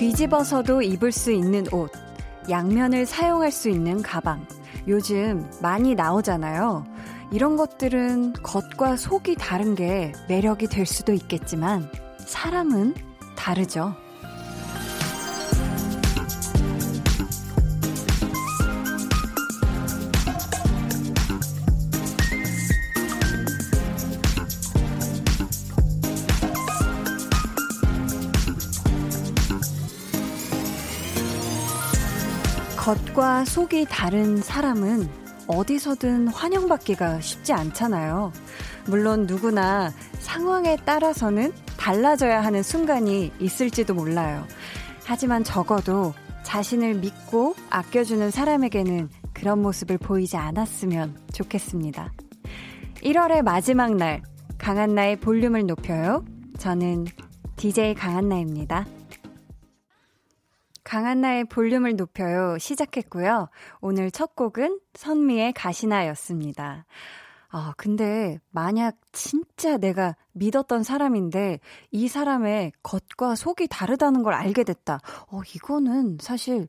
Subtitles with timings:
[0.00, 1.92] 뒤집어서도 입을 수 있는 옷,
[2.48, 4.46] 양면을 사용할 수 있는 가방.
[4.88, 6.86] 요즘 많이 나오잖아요.
[7.30, 11.86] 이런 것들은 겉과 속이 다른 게 매력이 될 수도 있겠지만,
[12.24, 12.94] 사람은
[13.36, 13.94] 다르죠.
[33.20, 35.06] 겉과 속이 다른 사람은
[35.46, 38.32] 어디서든 환영받기가 쉽지 않잖아요.
[38.86, 44.46] 물론 누구나 상황에 따라서는 달라져야 하는 순간이 있을지도 몰라요.
[45.04, 52.12] 하지만 적어도 자신을 믿고 아껴주는 사람에게는 그런 모습을 보이지 않았으면 좋겠습니다.
[53.02, 54.22] 1월의 마지막 날,
[54.56, 56.24] 강한나의 볼륨을 높여요.
[56.58, 57.04] 저는
[57.56, 58.86] DJ 강한나입니다.
[60.90, 63.48] 강한나의 볼륨을 높여요 시작했고요.
[63.80, 66.84] 오늘 첫 곡은 선미의 가시나였습니다.
[67.48, 71.60] 아, 근데 만약 진짜 내가 믿었던 사람인데
[71.92, 74.98] 이 사람의 겉과 속이 다르다는 걸 알게 됐다.
[75.28, 76.66] 어, 이거는 사실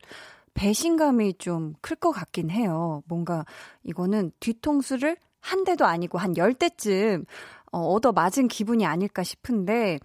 [0.53, 3.02] 배신감이 좀 클 것 같긴 해요.
[3.08, 3.44] 뭔가
[3.83, 7.25] 이거는 뒤통수를 한 대도 아니고 한 열 대쯤
[7.72, 9.97] 어, 얻어 맞은 기분이 아닐까 싶은데,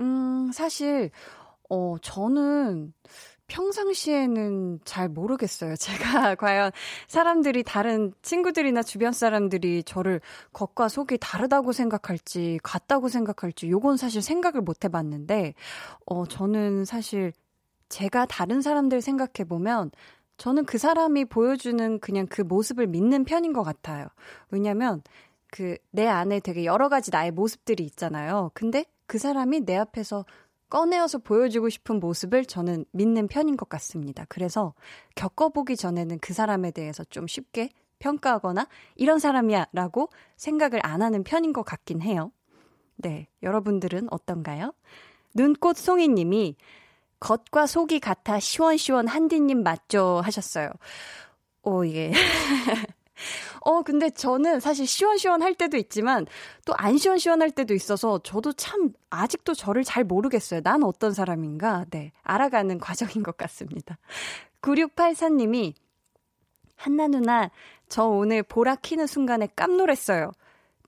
[0.00, 1.10] 음, 사실,
[1.70, 2.92] 어, 저는
[3.48, 5.76] 평상시에는 잘 모르겠어요.
[5.76, 6.72] 제가 과연
[7.08, 10.20] 사람들이 다른 친구들이나 주변 사람들이 저를
[10.52, 15.54] 겉과 속이 다르다고 생각할지 같다고 생각할지 요건 사실 생각을 못 해봤는데
[16.06, 17.32] 어 저는 사실
[17.88, 19.90] 제가 다른 사람들 생각해 보면
[20.38, 24.08] 저는 그 사람이 보여주는 그냥 그 모습을 믿는 편인 것 같아요.
[24.50, 25.02] 왜냐면
[25.50, 28.50] 그 내 안에 되게 여러 가지 나의 모습들이 있잖아요.
[28.54, 30.24] 근데 그 사람이 내 앞에서
[30.74, 34.26] 꺼내어서 보여주고 싶은 모습을 저는 믿는 편인 것 같습니다.
[34.28, 34.74] 그래서
[35.14, 37.68] 겪어보기 전에는 그 사람에 대해서 좀 쉽게
[38.00, 42.32] 평가하거나 이런 사람이야 라고 생각을 안 하는 편인 것 같긴 해요.
[42.96, 43.28] 네.
[43.44, 44.72] 여러분들은 어떤가요?
[45.34, 46.56] 눈꽃 송이님이
[47.20, 50.22] 겉과 속이 같아 시원시원 한디님 맞죠?
[50.24, 50.70] 하셨어요.
[51.62, 52.10] 오, 예.
[53.60, 56.26] 어, 근데 저는 사실 시원시원할 때도 있지만
[56.64, 60.60] 또 안 시원시원할 때도 있어서 저도 참 아직도 저를 잘 모르겠어요.
[60.62, 61.86] 난 어떤 사람인가?
[61.90, 62.12] 네.
[62.22, 63.98] 알아가는 과정인 것 같습니다.
[64.62, 65.74] 9684님이
[66.76, 67.50] 한나 누나,
[67.88, 70.32] 저 오늘 보라 키는 순간에 깜놀했어요.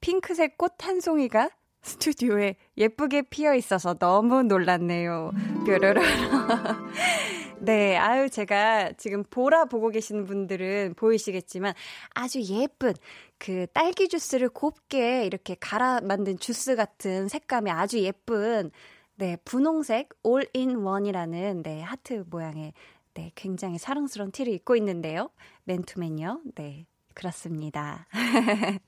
[0.00, 1.50] 핑크색 꽃 한 송이가
[1.86, 5.30] 스튜디오에 예쁘게 피어 있어서 너무 놀랐네요.
[5.64, 6.00] 뾰로로.
[7.60, 11.74] 네, 아유, 제가 지금 보라 보고 계시는 분들은 보이시겠지만
[12.12, 12.92] 아주 예쁜
[13.38, 18.70] 그 딸기 주스를 곱게 이렇게 갈아 만든 주스 같은 색감이 아주 예쁜
[19.14, 22.72] 네, 분홍색 올인원이라는 네, 하트 모양의
[23.14, 25.30] 네, 굉장히 사랑스러운 티를 입고 있는데요.
[25.64, 26.40] 맨투맨이요.
[26.56, 28.06] 네, 그렇습니다.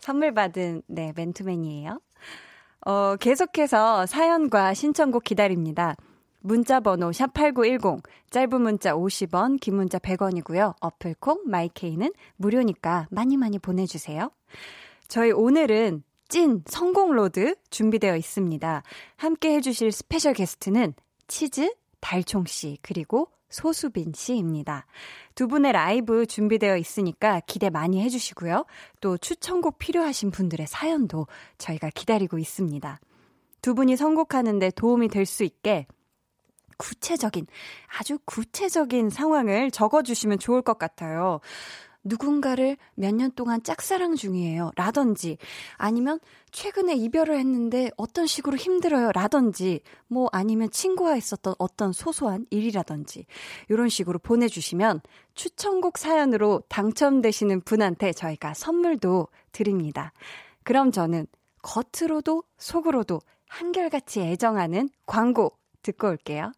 [0.00, 2.00] 선물 받은 네, 맨투맨이에요.
[2.86, 5.96] 어, 계속해서 사연과 신청곡 기다립니다.
[6.40, 10.74] 문자 번호 샵8910 짧은 문자 50원 긴 문자 100원이고요.
[10.80, 14.30] 어플콩 마이케이는 무료니까 많이 많이 보내주세요.
[15.08, 18.82] 저희 오늘은 찐 성공 로드 준비되어 있습니다.
[19.16, 20.94] 함께 해주실 special guest는
[21.26, 24.86] 치즈 달총 씨 그리고 소수빈 씨입니다.
[25.34, 28.64] 두 분의 라이브 준비되어 있으니까 기대 많이 해주시고요.
[29.00, 31.26] 또 추천곡 필요하신 분들의 사연도
[31.58, 33.00] 저희가 기다리고 있습니다.
[33.62, 35.86] 두 분이 선곡하는데 도움이 될 수 있게
[36.78, 37.46] 구체적인,
[37.98, 41.40] 아주 구체적인 상황을 적어주시면 좋을 것 같아요.
[42.04, 44.70] 누군가를 몇 년 동안 짝사랑 중이에요.
[44.76, 45.38] 라든지,
[45.76, 46.20] 아니면
[46.50, 49.12] 최근에 이별을 했는데 어떤 식으로 힘들어요.
[49.12, 53.26] 라든지, 뭐 아니면 친구와 있었던 어떤 소소한 일이라든지,
[53.68, 55.00] 이런 식으로 보내주시면
[55.34, 60.12] 추천곡 사연으로 당첨되시는 분한테 저희가 선물도 드립니다.
[60.64, 61.26] 그럼 저는
[61.62, 66.52] 겉으로도 속으로도 한결같이 애정하는 광고 듣고 올게요.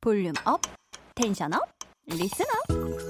[0.00, 0.60] volume up,
[1.14, 1.62] tension up,
[2.06, 3.07] listen up.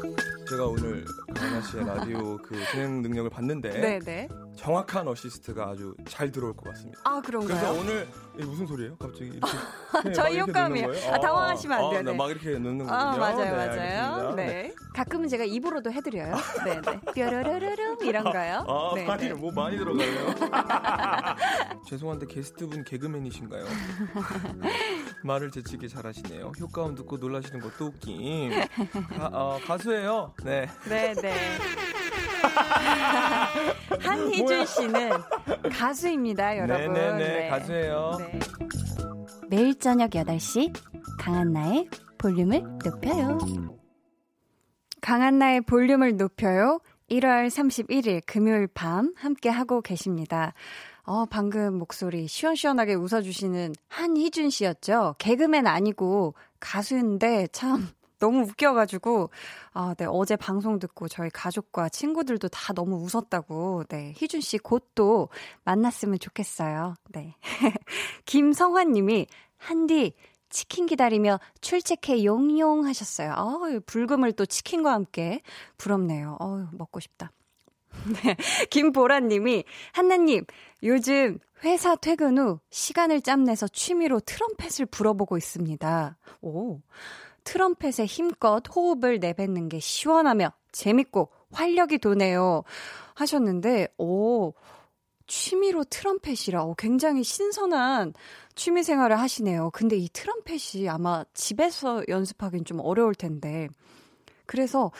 [0.49, 1.05] 제가 오늘
[1.35, 4.29] 강하나 씨의 라디오 그 진행 능력을 봤는데 네네.
[4.57, 6.99] 정확한 어시스트가 아주 잘 들어올 것 같습니다.
[7.05, 7.49] 아 그런가요?
[7.49, 8.09] 그래서 오늘
[8.47, 8.97] 무슨 소리예요?
[8.97, 10.91] 갑자기 이렇게 저희 효과음이요.
[11.13, 11.99] 아, 당황하시면 안 돼요.
[11.99, 12.17] 아, 네.
[12.17, 13.21] 막 이렇게 넣는 아, 거군요.
[13.21, 14.35] 맞아요, 네, 맞아요.
[14.35, 14.47] 네.
[14.47, 14.75] 네.
[14.95, 16.35] 가끔은 제가 입으로도 해드려요.
[16.65, 17.01] 네, 네.
[17.15, 18.65] 뾰로로로름 이런 거요.
[18.67, 19.35] 아, 네, 많이 네.
[19.35, 20.35] 뭐 많이 들어가요.
[21.87, 23.65] 죄송한데 게스트분 개그맨이신가요?
[25.25, 26.53] 말을 재치게 잘하시네요.
[26.61, 28.51] 효과음 듣고 놀라시는 것도 웃김.
[29.17, 30.35] 가, 어, 가수예요.
[30.45, 30.67] 네.
[30.89, 31.59] 네, 네.
[34.01, 35.11] 한희준 씨는
[35.73, 36.93] 가수입니다, 여러분.
[36.93, 38.17] 네네네, 네, 네, 가수예요.
[38.19, 38.39] 네.
[39.49, 40.73] 매일 저녁 8시
[41.19, 41.89] 강한나의
[42.19, 43.39] 볼륨을 높여요.
[45.01, 46.81] 강한나의 볼륨을 높여요.
[47.11, 50.53] 1월 31일 금요일 밤 함께 하고 계십니다.
[51.09, 55.15] 어, 방금 목소리 시원시원하게 웃어주시는 한희준 씨였죠?
[55.17, 57.89] 개그맨 아니고 가수인데 참
[58.21, 59.31] 너무 웃겨가지고,
[59.73, 64.83] 아, 네, 어제 방송 듣고 저희 가족과 친구들도 다 너무 웃었다고, 네, 희준 씨 곧
[64.95, 65.29] 또
[65.65, 66.97] 만났으면 좋겠어요.
[67.11, 67.37] 네.
[68.27, 70.13] 김성환 님이, 한디,
[70.51, 73.33] 치킨 기다리며 출첵해 용용 하셨어요.
[73.33, 75.41] 어, 불금을 또 치킨과 함께
[75.79, 76.37] 부럽네요.
[76.41, 77.31] 어, 먹고 싶다.
[78.23, 78.37] 네.
[78.71, 80.45] 김보란 님이, 한나님,
[80.83, 86.17] 요즘 회사 퇴근 후 시간을 짬내서 취미로 트럼펫을 불어보고 있습니다.
[86.43, 86.81] 오.
[87.45, 92.63] 트럼펫에 힘껏 호흡을 내뱉는 게 시원하며 재밌고 활력이 도네요.
[93.15, 94.53] 하셨는데, 오,
[95.27, 98.15] 취미로 트럼펫이라 오, 굉장히 신선한
[98.55, 99.71] 취미 생활을 하시네요.
[99.71, 103.69] 근데 이 트럼펫이 아마 집에서 연습하기는 좀 어려울 텐데.
[104.47, 104.91] 그래서,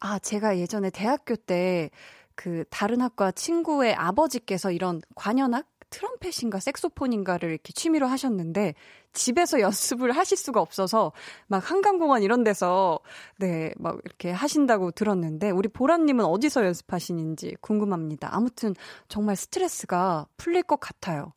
[0.00, 1.90] 아, 제가 예전에 대학교 때
[2.34, 8.74] 그 다른 학과 친구의 아버지께서 이런 관현악 트럼펫인가 색소폰인가를 이렇게 취미로 하셨는데
[9.12, 11.12] 집에서 연습을 하실 수가 없어서
[11.46, 12.98] 막 한강공원 이런 데서
[13.38, 18.34] 네, 막 이렇게 하신다고 들었는데 우리 보라님은 어디서 연습하시는지 궁금합니다.
[18.34, 18.74] 아무튼
[19.08, 21.32] 정말 스트레스가 풀릴 것 같아요.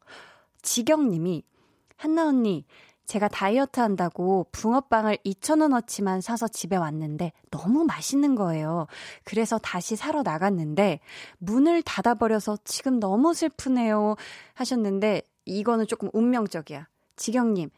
[0.63, 1.43] 지경님이
[1.95, 2.65] 한나 언니
[3.07, 8.85] 제가 다이어트 한다고 붕어빵을 2,000원어치만 사서 집에 왔는데 너무 맛있는 거예요.
[9.23, 10.99] 그래서 다시 사러 나갔는데
[11.37, 14.15] 문을 닫아버려서 지금 너무 슬프네요.
[14.53, 16.89] 하셨는데 이거는 조금 운명적이야.
[17.15, 17.69] 지경님,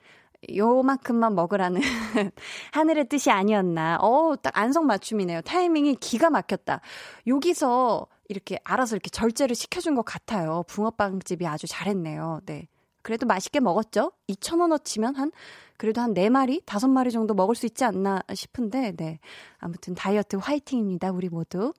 [0.55, 1.79] 요만큼만 먹으라는
[2.73, 3.99] 하늘의 뜻이 아니었나.
[4.01, 5.41] 어, 딱 안성맞춤이네요.
[5.41, 6.81] 타이밍이 기가 막혔다.
[7.27, 10.63] 여기서 이렇게 알아서 이렇게 절제를 시켜준 것 같아요.
[10.67, 12.41] 붕어빵집이 아주 잘했네요.
[12.47, 12.67] 네.
[13.01, 14.11] 그래도 맛있게 먹었죠?
[14.27, 15.31] 2,000원어치면 한,
[15.77, 19.19] 그래도 한 4마리, 5마리 정도 먹을 수 있지 않나 싶은데, 네.
[19.57, 21.73] 아무튼 다이어트 화이팅입니다, 우리 모두.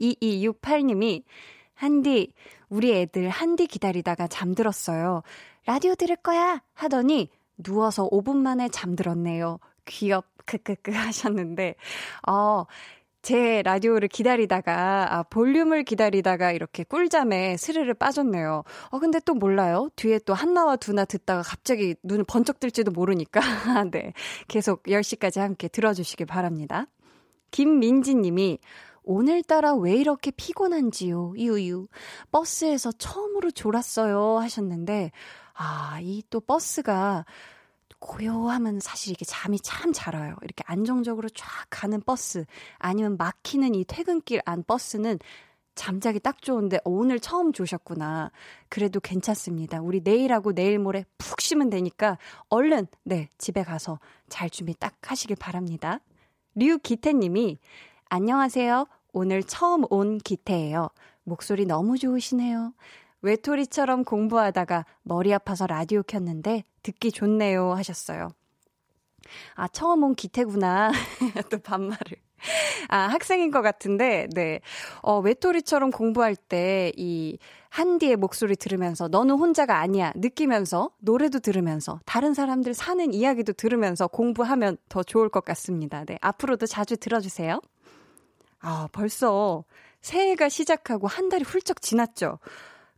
[0.00, 1.24] 2268님이,
[1.74, 2.32] 한디,
[2.68, 5.22] 우리 애들 한디 기다리다가 잠들었어요.
[5.66, 6.62] 라디오 들을 거야!
[6.74, 9.58] 하더니, 누워서 5분 만에 잠들었네요.
[9.84, 11.74] 귀엽, 크크크 하셨는데,
[12.28, 12.64] 어,
[13.24, 18.64] 제 라디오를 기다리다가, 아, 볼륨을 기다리다가 이렇게 꿀잠에 스르르 빠졌네요.
[18.90, 19.88] 어, 근데 또 몰라요.
[19.96, 23.40] 뒤에 또 한나와 두나 듣다가 갑자기 눈을 번쩍 뜰지도 모르니까.
[23.90, 24.12] 네.
[24.46, 26.86] 계속 10시까지 함께 들어주시길 바랍니다.
[27.50, 28.58] 김민지 님이,
[29.04, 31.88] 오늘따라 왜 이렇게 피곤한지요, 유유.
[32.30, 34.38] 버스에서 처음으로 졸았어요.
[34.38, 35.12] 하셨는데,
[35.54, 37.24] 아, 이 또 버스가
[38.04, 40.36] 고요하면 사실 이게 잠이 참 잘 와요.
[40.42, 42.44] 이렇게 안정적으로 쫙 가는 버스
[42.78, 45.18] 아니면 막히는 이 퇴근길 안 버스는
[45.74, 48.30] 잠자기 딱 좋은데 어, 오늘 처음 조셨구나.
[48.68, 49.80] 그래도 괜찮습니다.
[49.80, 52.18] 우리 내일하고 내일 모레 푹 쉬면 되니까
[52.50, 53.98] 얼른 네 집에 가서
[54.28, 56.00] 잘 준비 딱 하시길 바랍니다.
[56.56, 57.58] 류기태님이
[58.08, 58.86] 안녕하세요.
[59.12, 60.90] 오늘 처음 온 기태예요.
[61.24, 62.74] 목소리 너무 좋으시네요.
[63.24, 68.28] 외톨이처럼 공부하다가 머리 아파서 라디오 켰는데 듣기 좋네요 하셨어요.
[69.54, 70.92] 아, 처음 온 기태구나.
[71.50, 72.18] 또 반말을.
[72.88, 74.60] 아, 학생인 것 같은데, 네.
[75.00, 77.38] 어, 외톨이처럼 공부할 때, 이,
[77.70, 80.12] 한디의 목소리 들으면서, 너는 혼자가 아니야.
[80.14, 86.04] 느끼면서, 노래도 들으면서, 다른 사람들 사는 이야기도 들으면서 공부하면 더 좋을 것 같습니다.
[86.04, 86.18] 네.
[86.20, 87.62] 앞으로도 자주 들어주세요.
[88.60, 89.64] 아, 벌써
[90.02, 92.38] 새해가 시작하고 한 달이 훌쩍 지났죠.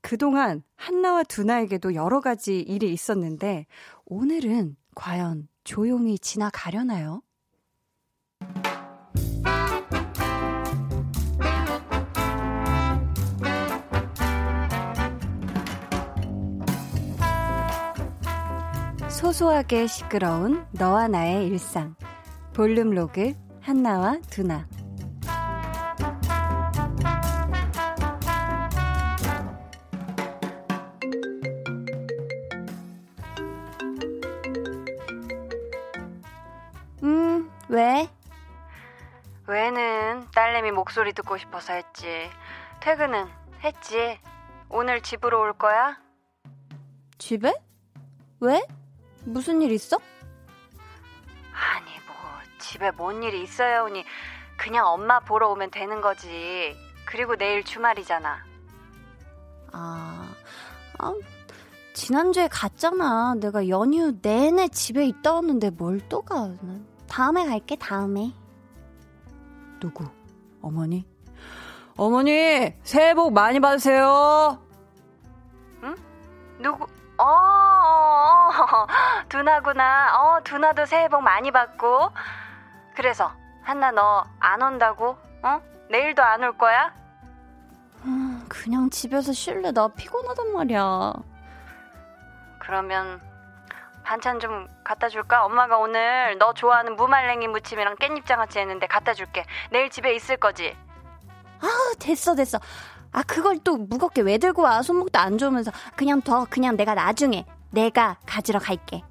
[0.07, 3.67] 그동안 한나와 두나에게도 여러 가지 일이 있었는데
[4.05, 7.23] 오늘은 과연 조용히 지나가려나요?
[19.09, 21.97] 소소하게 시끄러운 너와 나의 일상
[22.55, 24.69] 볼륨 로그 한나와 두나
[37.69, 38.09] 왜?
[39.47, 42.07] 왜는 딸내미 목소리 듣고 싶어서 했지.
[42.81, 43.27] 퇴근은
[43.63, 44.19] 했지.
[44.69, 45.97] 오늘 집으로 올 거야?
[47.19, 47.55] 집에?
[48.41, 48.63] 왜?
[49.25, 49.99] 무슨 일 있어?
[51.53, 52.15] 아니, 뭐,
[52.59, 54.05] 집에 뭔 일이 있어야 오니,
[54.57, 56.77] 그냥 엄마 보러 오면 되는 거지.
[57.07, 58.45] 그리고 내일 주말이잖아.
[59.73, 60.35] 아,
[60.99, 61.15] 아
[61.95, 63.35] 지난주에 갔잖아.
[63.37, 66.51] 내가 연휴 내내 집에 있다 왔는데 뭘 또 가.
[67.09, 68.33] 다음에 갈게, 다음에.
[69.81, 70.05] 누구?
[70.63, 71.07] 어머니?
[71.97, 74.59] 어머니, 새해 복 많이 받으세요.
[75.83, 75.97] 응?
[76.59, 76.85] 누구?
[77.19, 78.87] 어, 어, 어.
[79.29, 80.19] 두나구나.
[80.21, 82.11] 어, 두나도 새해 복 많이 받고.
[82.95, 83.31] 그래서,
[83.63, 85.17] 한나 너 안 온다고?
[85.43, 85.61] 어?
[85.91, 86.93] 내일도 안 올 거야?
[88.05, 89.73] 음, 그냥 집에서 쉴래.
[89.73, 91.13] 나 피곤하단 말이야.
[92.59, 93.21] 그러면,
[94.07, 95.45] 반찬 좀 갖다 줄까?
[95.45, 99.45] 엄마가 오늘 너 좋아하는 무말랭이 무침이랑 깻잎 장아찌 했는데 갖다 줄게.
[99.71, 100.77] 내일 집에 있을 거지?
[101.61, 102.61] 아, 됐어, 됐어.
[103.11, 104.81] 아, 그걸 또 무겁게 왜 들고 와?
[104.83, 105.73] 손목도 안 좋으면서.
[105.97, 109.03] 그냥 더, 그냥 내가 나중에, 내가 가지러 갈게.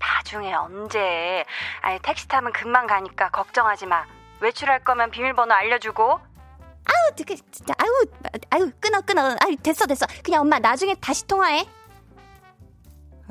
[0.00, 1.44] 나중에 언제?
[1.82, 4.04] 아니, 택시 타면 금방 가니까 걱정하지 마.
[4.40, 6.04] 외출할 거면 비밀번호 알려주고.
[6.10, 8.04] 아우, 그, 진짜, 아유,
[8.50, 9.36] 아유, 끊어, 끊어.
[9.46, 10.06] 아유, 됐어, 됐어.
[10.24, 11.68] 그냥 엄마 나중에 다시 통화해.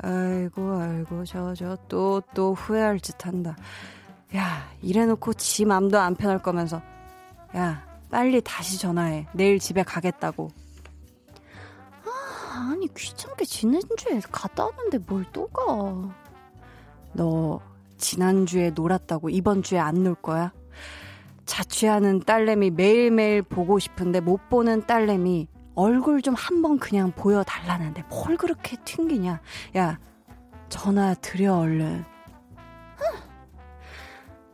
[0.02, 3.56] 아이고, 아이고, 저, 저, 또, 또 후회할 짓 한다.
[4.36, 6.80] 야, 이래놓고 지 맘도 안 편할 거면서.
[7.56, 9.26] 야, 빨리 다시 전화해.
[9.34, 10.50] 내일 집에 가겠다고.
[12.04, 15.62] 아, 아니 귀찮게 지난주에 갔다 왔는데 뭘 또 가.
[17.12, 17.60] 너
[17.98, 20.52] 지난주에 놀았다고 이번 주에 안 놀 거야?
[21.44, 25.48] 자취하는 딸내미 매일매일 보고 싶은데 못 보는 딸내미
[25.80, 29.40] 얼굴 좀 한번 그냥 보여달라는데 뭘 그렇게 튕기냐.
[29.76, 29.98] 야,
[30.68, 32.04] 전화 드려 얼른.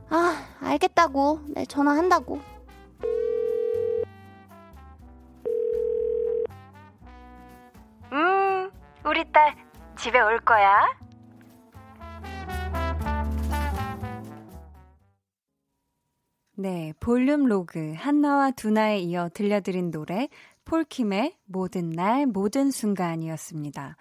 [0.09, 1.41] 아, 알겠다고.
[1.49, 2.41] 내 네, 전화한다고.
[9.05, 9.55] 우리 딸
[9.97, 10.85] 집에 올 거야.
[16.59, 20.29] 네, 볼륨 로그 한나와 두나에 이어 들려드린 노래
[20.67, 23.97] 폴킴의 모든 날 모든 순간이었습니다.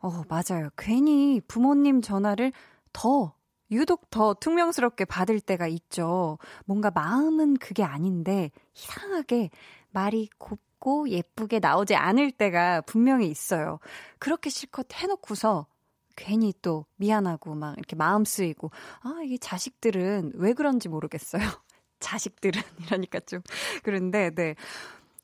[0.00, 0.70] 어, 맞아요.
[0.76, 2.52] 괜히 부모님 전화를
[2.92, 3.34] 더
[3.70, 6.38] 유독 더 퉁명스럽게 받을 때가 있죠.
[6.66, 9.50] 뭔가 마음은 그게 아닌데 이상하게
[9.92, 13.78] 말이 곱 예쁘고 예쁘게 나오지 않을 때가 분명히 있어요.
[14.18, 15.66] 그렇게 실컷 해놓고서
[16.16, 18.70] 괜히 또 미안하고 막 이렇게 마음 쓰이고
[19.00, 21.40] 아 이게 자식들은 왜 그런지 모르겠어요.
[22.00, 23.40] 자식들은 이러니까 좀
[23.84, 24.56] 그런데 네.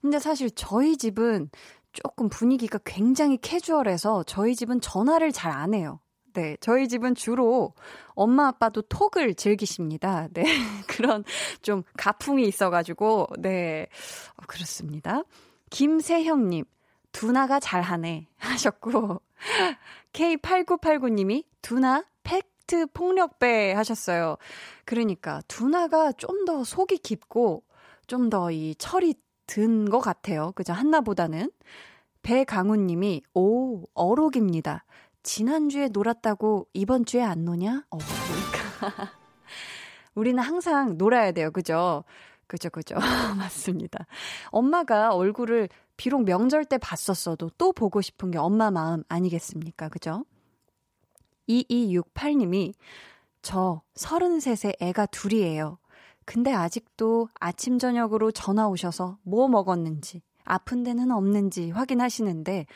[0.01, 1.51] 근데 사실 저희 집은
[1.93, 6.01] 조금 분위기가 굉장히 캐주얼해서 저희 집은 전화를 잘 안 해요.
[6.35, 7.75] 네, 저희 집은 주로
[8.15, 10.29] 엄마 아빠도 톡을 즐기십니다.
[10.33, 10.45] 네,
[10.87, 11.25] 그런
[11.63, 13.87] 좀 가풍이 있어가지고, 네,
[14.37, 15.23] 어, 그렇습니다.
[15.71, 16.65] 김세형님,
[17.13, 19.21] 두나가 잘하네 하셨고,
[20.13, 24.37] K8989님이 두나 팩트 폭력배 하셨어요.
[24.85, 27.65] 그러니까 두나가 좀 더 속이 깊고
[28.07, 29.15] 좀 더 이 철이
[29.49, 30.53] 든 것 같아요.
[30.53, 30.73] 그죠?
[30.73, 31.51] 한나보다는.
[32.23, 34.85] 배강훈님이 오 어록입니다.
[35.23, 37.85] 지난주에 놀았다고 이번 주에 안 노냐?
[37.91, 39.13] 어, 그러니까.
[40.15, 41.51] 우리는 항상 놀아야 돼요.
[41.51, 42.05] 그죠?
[42.47, 42.95] 그죠, 그죠.
[43.37, 44.07] 맞습니다.
[44.51, 49.89] 엄마가 얼굴을 비록 명절 때 봤었어도 또 보고 싶은 게 엄마 마음 아니겠습니까?
[49.89, 50.25] 그죠?
[51.49, 52.75] 2268님이
[53.43, 55.79] 저 33세 애가 둘이에요.
[56.29, 62.67] 근데 아직도 아침, 저녁으로 전화 오셔서 뭐 먹었는지, 아픈 데는 없는지 확인하시는데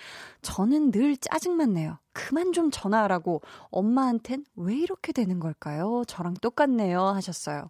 [0.40, 1.98] 저는 늘 짜증만 내요.
[2.14, 6.02] 그만 좀 전화하라고 엄마한텐 왜 이렇게 되는 걸까요?
[6.06, 7.68] 저랑 똑같네요 하셨어요.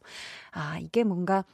[0.52, 1.44] 아, 이게 뭔가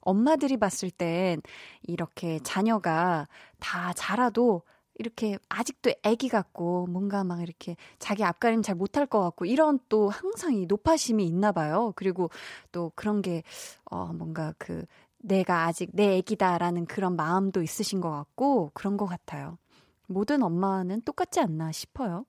[0.00, 1.42] 엄마들이 봤을 땐
[1.82, 3.28] 이렇게 자녀가
[3.60, 4.62] 다 자라도
[4.96, 10.08] 이렇게 아직도 아기 같고 뭔가 막 이렇게 자기 앞가림 잘 못할 것 같고 이런 또
[10.08, 11.92] 항상 이 노파심이 있나 봐요.
[11.96, 12.30] 그리고
[12.72, 13.42] 또 그런 게
[13.90, 14.84] 어 뭔가 그
[15.18, 19.58] 내가 아직 내 아기다라는 그런 마음도 있으신 것 같고 그런 것 같아요.
[20.06, 22.26] 모든 엄마는 똑같지 않나 싶어요.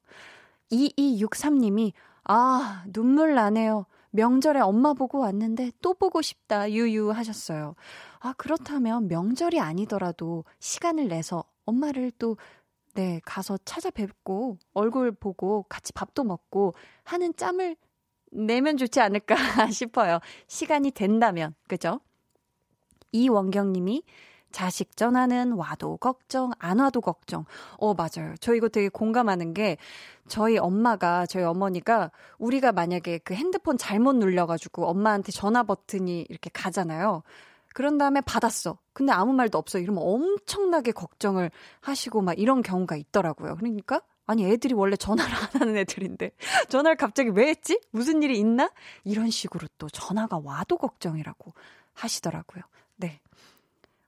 [0.72, 1.94] 2263님이
[2.24, 3.86] 아 눈물 나네요.
[4.12, 7.76] 명절에 엄마 보고 왔는데 또 보고 싶다, 유유 하셨어요.
[8.20, 12.38] 아, 그렇다면 명절이 아니더라도 시간을 내서 엄마를 또,
[12.94, 17.76] 네, 가서 찾아뵙고, 얼굴 보고, 같이 밥도 먹고 하는 짬을
[18.32, 19.36] 내면 좋지 않을까
[19.72, 20.20] 싶어요.
[20.48, 22.00] 시간이 된다면, 그죠?
[23.12, 24.04] 이원경 님이
[24.56, 27.44] 자식 전화는 와도 걱정, 안 와도 걱정.
[27.78, 28.36] 어, 맞아요.
[28.40, 29.76] 저 이거 되게 공감하는 게
[30.30, 37.24] 저희 엄마가, 저희 어머니가 우리가 만약에 그 핸드폰 잘못 눌려가지고 엄마한테 전화 버튼이 이렇게 가잖아요.
[37.76, 38.80] 그런 다음에 받았어.
[38.94, 39.80] 근데 아무 말도 없어.
[39.80, 41.52] 이러면 엄청나게 걱정을
[41.82, 43.58] 하시고 막 이런 경우가 있더라고요.
[43.58, 46.32] 그러니까 아니 애들이 원래 전화를 안 하는 애들인데
[46.70, 47.82] 전화를 갑자기 왜 했지?
[47.92, 48.72] 무슨 일이 있나?
[49.04, 51.54] 이런 식으로 또 전화가 와도 걱정이라고
[51.92, 52.64] 하시더라고요.
[52.96, 53.20] 네.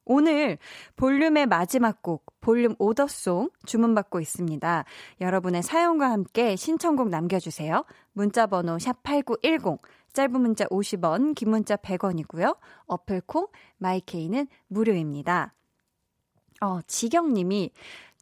[0.06, 0.58] 오늘
[0.96, 4.86] 볼륨의 마지막 곡, 볼륨 오더송 주문받고 있습니다.
[5.20, 7.84] 여러분의 사연과 함께 신청곡 남겨주세요.
[8.14, 9.80] 문자번호 샵8910,
[10.18, 12.58] 짧은 문자 50원, 긴 문자 100원이고요.
[12.88, 15.54] 어플콩, 마이케이는 무료입니다.
[16.60, 17.70] 어, 지경님이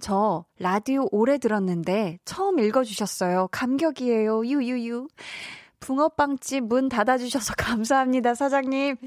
[0.02, 3.48] 저 라디오 오래 들었는데 처음 읽어주셨어요.
[3.50, 4.46] 감격이에요.
[4.46, 5.08] 유유유.
[5.80, 8.98] 붕어빵집 문 닫아주셔서 감사합니다, 사장님.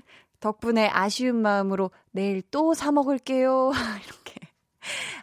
[0.41, 3.71] 덕분에 아쉬운 마음으로 내일 또 사먹을게요.
[4.03, 4.49] 이렇게.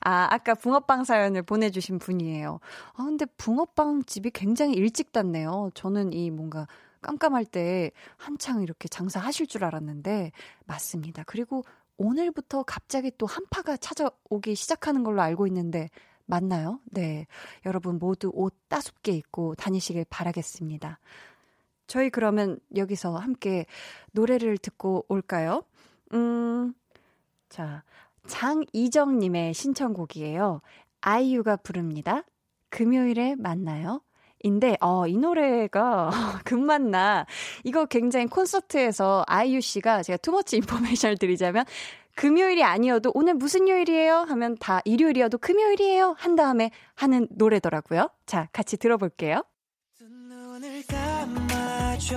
[0.02, 2.60] 아, 아까 붕어빵 사연을 보내주신 분이에요.
[2.94, 5.72] 아, 근데 붕어빵 집이 굉장히 일찍 닫네요.
[5.74, 6.68] 저는 이 뭔가
[7.06, 10.32] 깜깜할 때 한창 이렇게 장사하실 줄 알았는데,
[10.66, 11.24] 맞습니다.
[11.28, 11.64] 그리고
[11.98, 15.90] 오늘부터 갑자기 또 한파가 찾아오기 시작하는 걸로 알고 있는데,
[16.26, 16.80] 맞나요?
[16.86, 17.28] 네.
[17.68, 21.00] 여러분 모두 옷 따숩게 입고 다니시길 바라겠습니다.
[21.86, 23.68] 저희 그러면 여기서 함께
[24.12, 25.64] 노래를 듣고 올까요?
[26.14, 26.74] 음,
[27.50, 27.84] 자,
[28.26, 30.62] 장이정님의 신청곡이에요.
[31.02, 32.24] 아이유가 부릅니다.
[32.70, 34.02] 금요일에 만나요.
[34.46, 36.10] 인데, 어, 이 노래가,
[36.46, 37.26] 금만나.
[37.64, 41.66] 이거 굉장히 콘서트에서 아이유 씨가 제가 투머치 인포메이션을 드리자면,
[42.16, 44.26] 금요일이 아니어도 오늘 무슨 요일이에요?
[44.30, 46.16] 하면 다 일요일이어도 금요일이에요?
[46.18, 48.10] 한 다음에 하는 노래더라고요.
[48.26, 49.42] 자, 같이 들어볼게요.
[51.98, 52.16] 줘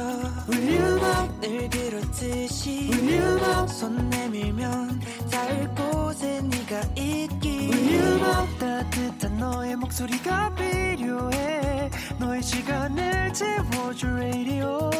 [0.48, 7.70] Will you 늘 그렇듯이 you 손 내밀면 닿을 곳에 네가 있기.
[7.70, 11.90] you 따뜻한 너의 목소리가 필요해.
[12.18, 14.90] 너의 시간을 채워줄 radio.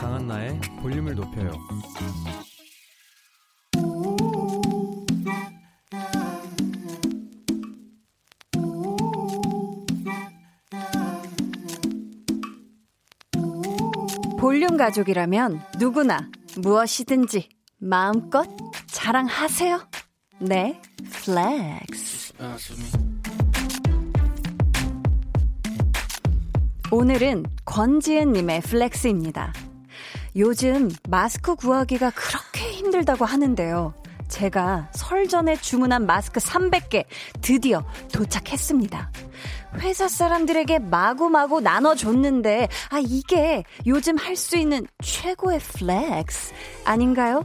[0.00, 1.52] 강한나의 볼륨을 높여요
[14.38, 18.48] 볼륨 가족이라면 누구나 무엇이든지 마음껏
[18.86, 19.80] 자랑하세요.
[20.38, 20.80] 네,
[21.10, 22.34] flex.
[26.92, 29.52] 오늘은 권지은님의 flex입니다.
[30.36, 33.92] 요즘 마스크 구하기가 그렇게 힘들다고 하는데요.
[34.28, 37.06] 제가 설 전에 주문한 마스크 300개
[37.40, 39.10] 드디어 도착했습니다.
[39.76, 46.52] 회사 사람들에게 마구마구 나눠줬는데, 아, 이게 요즘 할 수 있는 최고의 flex
[46.84, 47.44] 아닌가요?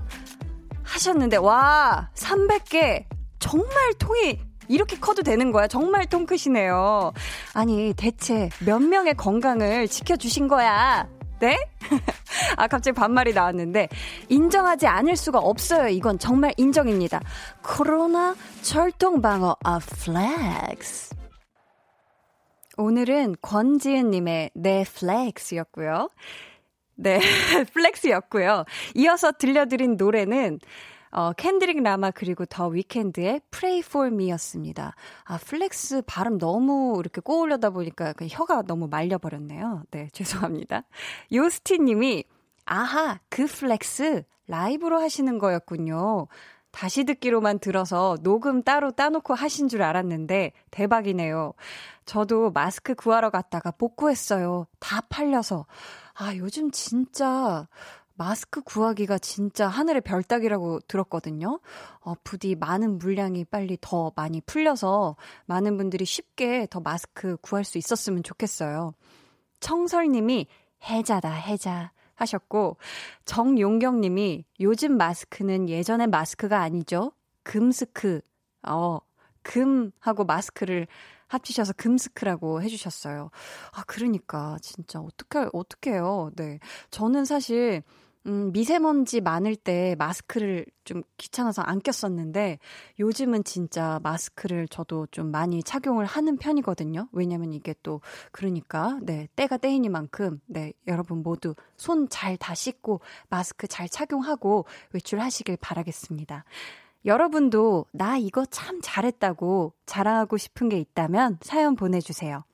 [0.84, 3.06] 하셨는데, 와, 300개.
[3.40, 5.68] 정말 통이 이렇게 커도 되는 거야.
[5.68, 7.12] 정말 통 크시네요.
[7.54, 11.08] 아니, 대체 몇 명의 건강을 지켜주신 거야?
[11.40, 11.58] 네?
[12.56, 13.90] 아, 갑자기 반말이 나왔는데,
[14.30, 15.88] 인정하지 않을 수가 없어요.
[15.90, 17.20] 이건 정말 인정입니다.
[17.64, 21.16] 코로나 철통방어, 아, flex.
[22.78, 26.10] 오늘은 권지은님의 내 flex였고요.
[26.96, 27.20] 네,
[27.74, 28.66] flex였고요.
[28.96, 30.60] 이어서 들려드린 노래는
[31.12, 34.96] 어, 켄드릭 라마 그리고 더 위켄드의 Pray for Me였습니다.
[35.26, 39.84] 아, flex 발음 너무 이렇게 꼬으려다 보니까 그 혀가 너무 말려버렸네요.
[39.92, 40.84] 네, 죄송합니다.
[41.32, 42.24] 요스티 님이
[42.66, 46.28] 아하, 그 flex 라이브로 하시는 거였군요.
[46.74, 51.54] 다시 듣기로만 들어서 녹음 따로 따놓고 하신 줄 알았는데 대박이네요.
[52.06, 54.66] 저도 마스크 구하러 갔다가 복구했어요.
[54.80, 55.68] 다 팔려서.
[56.16, 57.68] 아, 요즘 진짜
[58.16, 61.60] 마스크 구하기가 진짜 하늘의 별 따기라고 들었거든요.
[62.02, 67.78] 어, 부디 많은 물량이 빨리 더 많이 풀려서 많은 분들이 쉽게 더 마스크 구할 수
[67.78, 68.94] 있었으면 좋겠어요.
[69.60, 70.48] 청설님이
[70.90, 71.92] 해자다, 해자.
[72.16, 72.78] 하셨고,
[73.26, 77.12] 정용경 님이 요즘 마스크는 예전의 마스크가 아니죠.
[77.44, 78.22] 금스크.
[78.64, 79.00] 어,
[79.42, 80.88] 금하고 마스크를
[81.28, 83.30] 합치셔서 금스크라고 해주셨어요.
[83.74, 86.32] 아, 그러니까, 진짜, 어떡해, 어떡해요.
[86.36, 86.60] 네.
[86.92, 87.84] 저는 사실,
[88.26, 92.58] 음, 미세먼지 많을 때 마스크를 좀 귀찮아서 안 꼈었는데
[93.00, 97.10] 요즘은 진짜 마스크를 저도 좀 많이 착용을 하는 편이거든요.
[97.12, 98.00] 왜냐면 이게 또
[98.32, 105.58] 그러니까 네, 때가 때이니만큼 네, 여러분 모두 손 잘 다 씻고 마스크 잘 착용하고 외출하시길
[105.58, 106.46] 바라겠습니다.
[107.06, 112.46] 여러분도 나 이거 참 잘했다고 자랑하고 싶은 게 있다면 사연 보내주세요.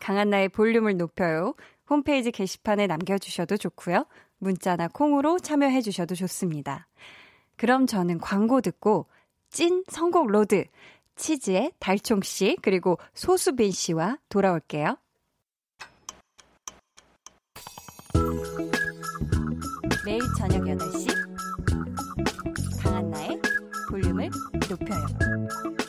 [0.00, 1.54] 강한나의 볼륨을 높여요.
[1.88, 4.04] 홈페이지 게시판에 남겨주셔도 좋고요.
[4.38, 6.86] 문자나 콩으로 참여해 주셔도 좋습니다.
[7.56, 9.06] 그럼 저는 광고 듣고
[9.50, 10.64] 찐 선곡 로드
[11.16, 14.96] 치즈의 달총 씨 그리고 소수빈 씨와 돌아올게요.
[20.04, 21.08] 매일 저녁 8시
[22.82, 23.40] 강한나의
[23.90, 24.30] 볼륨을
[24.68, 25.83] 높여요.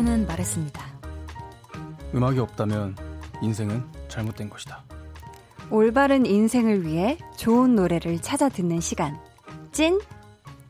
[0.00, 0.82] 니체는 말했습니다.
[2.14, 2.96] 음악이 없다면
[3.42, 4.82] 인생은 잘못된 것이다.
[5.70, 9.18] 올바른 인생을 위해 좋은 노래를 찾아 듣는 시간.
[9.72, 10.00] 찐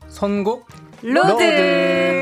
[0.09, 0.67] 선곡
[1.03, 1.29] 로드.
[1.29, 2.20] 로드.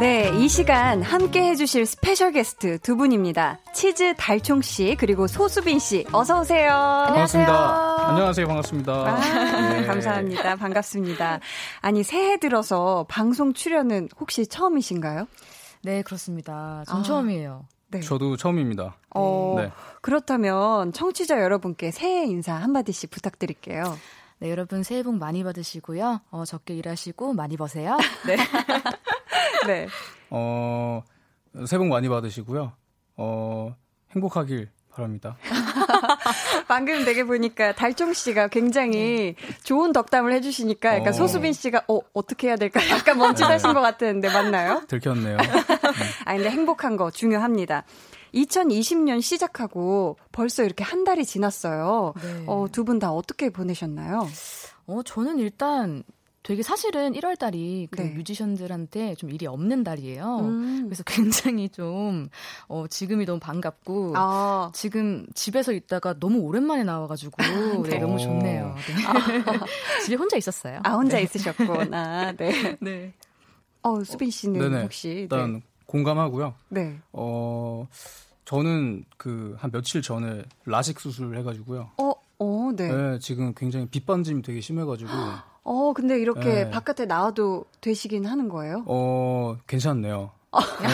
[0.00, 3.58] 네, 이 시간 함께 해주실 special guest 두 분입니다.
[3.74, 6.70] 치즈 달총 씨 그리고 소수빈 씨, 어서 오세요.
[7.08, 8.08] 반갑습니다.
[8.08, 8.92] 안녕하세요, 반갑습니다.
[8.94, 9.20] 아,
[9.74, 9.84] 네.
[9.84, 10.56] 감사합니다.
[10.56, 11.40] 반갑습니다.
[11.82, 15.28] 아니 새해 들어서 방송 출연은 혹시 처음이신가요?
[15.82, 16.82] 네, 그렇습니다.
[16.86, 17.66] 전 아, 처음이에요.
[17.90, 18.00] 네.
[18.00, 18.96] 저도 처음입니다.
[19.14, 19.70] 어, 네.
[20.00, 23.98] 그렇다면 청취자 여러분께 새해 인사 한마디씩 부탁드릴게요.
[24.40, 26.22] 네, 여러분 새해 복 많이 받으시고요.
[26.30, 27.98] 어, 적게 일하시고 많이 버세요.
[28.26, 28.36] 네.
[29.66, 29.86] 네.
[30.30, 31.02] 어,
[31.66, 32.72] 새해 복 많이 받으시고요.
[33.18, 33.76] 어,
[34.12, 35.36] 행복하길 바랍니다.
[36.68, 41.12] 방금 되게 보니까 달종 씨가 굉장히 좋은 덕담을 해주시니까 약간 어.
[41.12, 43.74] 소수빈 씨가 어 어떻게 해야 될까 약간 멈칫하신 네.
[43.74, 44.82] 것 같았는데 맞나요?
[44.88, 45.36] 들켰네요.
[46.24, 47.84] 아 근데 행복한 거 중요합니다.
[48.34, 52.14] 2020년 시작하고 벌써 이렇게 한 달이 지났어요.
[52.22, 52.44] 네.
[52.46, 54.28] 어, 두 분 다 어떻게 보내셨나요?
[54.86, 56.02] 어, 저는 일단
[56.42, 58.08] 되게 사실은 1월 달이 그 네.
[58.14, 60.38] 뮤지션들한테 좀 일이 없는 달이에요.
[60.40, 60.82] 음.
[60.86, 61.02] 그래서
[61.54, 62.28] 굉장히 좀,
[62.66, 64.70] 어, 지금이 너무 반갑고, 아.
[64.74, 67.36] 지금 집에서 있다가 너무 오랜만에 나와가지고,
[67.84, 67.90] 네.
[67.90, 68.74] 네, 너무 좋네요.
[68.74, 69.04] 네.
[69.06, 69.66] 아.
[70.02, 70.80] 집에 혼자 있었어요.
[70.82, 71.24] 아, 혼자 네.
[71.24, 72.32] 있으셨구나.
[72.32, 72.76] 네.
[72.80, 73.12] 네.
[73.82, 74.82] 어, 수빈 씨는 네네.
[74.82, 75.08] 혹시.
[75.10, 75.62] 일단 네.
[75.90, 76.54] 공감하고요.
[76.68, 76.98] 네.
[77.12, 77.86] 어,
[78.44, 81.90] 저는 그 한 며칠 전에 라식 수술을 해가지고요.
[81.98, 82.88] 어, 어, 네.
[82.88, 85.10] 네 지금 굉장히 빗반짐이 되게 심해가지고.
[85.64, 86.70] 어, 근데 이렇게 네.
[86.70, 88.84] 바깥에 나와도 되시긴 하는 거예요?
[88.86, 90.30] 어, 괜찮네요.
[90.52, 90.88] 네,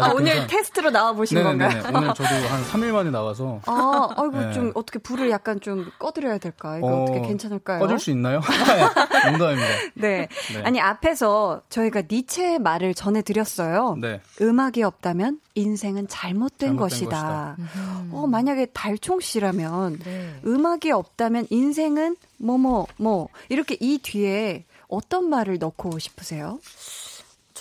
[0.00, 0.46] 아, 오늘 괜찮...
[0.46, 1.68] 테스트로 나와 보신 네네네.
[1.68, 1.92] 건가요?
[1.96, 3.60] 오늘 저도 한 3일 만에 나와서.
[3.66, 4.52] 아, 아이고 네.
[4.52, 6.78] 좀 어떻게 불을 약간 좀 꺼드려야 될까?
[6.78, 7.80] 이거 어, 떻게 괜찮을까요?
[7.80, 8.40] 꺼줄 수 있나요?
[9.30, 9.68] 농담입니다.
[9.94, 10.28] 네.
[10.54, 10.62] 네.
[10.62, 13.96] 아니 앞에서 저희가 니체의 말을 전해드렸어요.
[14.00, 14.20] 네.
[14.40, 17.56] 음악이 없다면 인생은 잘못된, 잘못된 것이다.
[17.58, 18.10] 것이다.
[18.12, 20.40] 어, 만약에 달총 씨라면 네.
[20.46, 26.60] 음악이 없다면 인생은 뭐뭐 뭐 이렇게 이 뒤에 어떤 말을 넣고 싶으세요?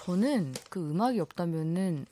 [0.09, 2.07] 저는 그 음악이 없다면은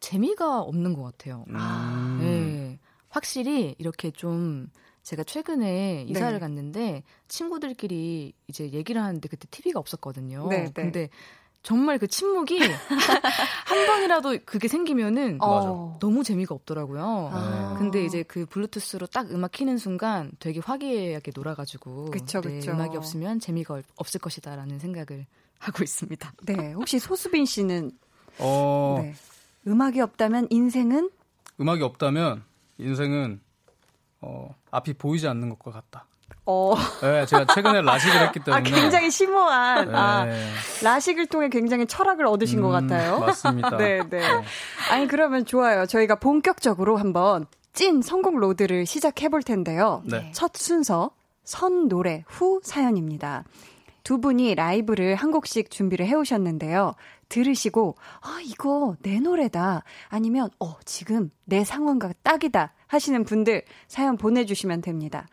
[0.00, 1.44] 재미가 없는 것 같아요.
[1.52, 2.16] 아.
[2.18, 2.80] 네.
[3.08, 4.68] 확실히 이렇게 좀
[5.04, 6.40] 제가 최근에 이사를 네.
[6.40, 10.48] 갔는데 친구들끼리 이제 얘기를 하는데 그때 TV가 없었거든요.
[10.48, 10.72] 네, 네.
[10.74, 11.08] 근데
[11.62, 12.58] 정말 그 침묵이
[13.66, 15.98] 한 번이라도 그게 생기면은 어.
[16.00, 17.30] 너무 재미가 없더라고요.
[17.32, 17.74] 아.
[17.78, 22.72] 근데 이제 그 블루투스로 딱 음악 키는 순간 되게 화기애애하게 놀아가지고 그쵸, 네, 그쵸.
[22.72, 25.26] 음악이 없으면 재미가 없을 것이다라는 생각을
[25.58, 26.32] 하고 있습니다.
[26.44, 27.90] 네, 혹시 소수빈 씨는
[28.38, 29.00] 어...
[29.02, 29.14] 네.
[29.66, 31.10] 음악이 없다면 인생은
[31.60, 32.44] 음악이 없다면
[32.78, 33.40] 인생은
[34.20, 36.06] 어, 앞이 보이지 않는 것과 같다.
[36.44, 36.74] 어.
[37.02, 38.70] 네, 제가 최근에 라식을 했기 아, 때문에.
[38.70, 39.88] 아, 굉장히 심오한.
[39.88, 39.94] 네.
[39.94, 40.26] 아,
[40.82, 43.18] 라식을 통해 굉장히 철학을 얻으신 음, 것 같아요.
[43.18, 43.76] 맞습니다.
[43.78, 44.22] 네, 네.
[44.90, 45.86] 아니, 그러면 좋아요.
[45.86, 50.02] 저희가 본격적으로 한번 찐 성공 로드를 시작해 볼 텐데요.
[50.04, 50.30] 네.
[50.32, 51.10] 첫 순서,
[51.44, 53.44] 선 노래 후 사연입니다.
[54.06, 56.94] 두 분이 라이브를 한 곡씩 준비를 해오셨는데요.
[57.28, 59.82] 들으시고, 아, 이거 내 노래다.
[60.06, 62.72] 아니면, 어, 지금 내 상황과 딱이다.
[62.86, 65.26] 하시는 분들 사연 보내주시면 됩니다.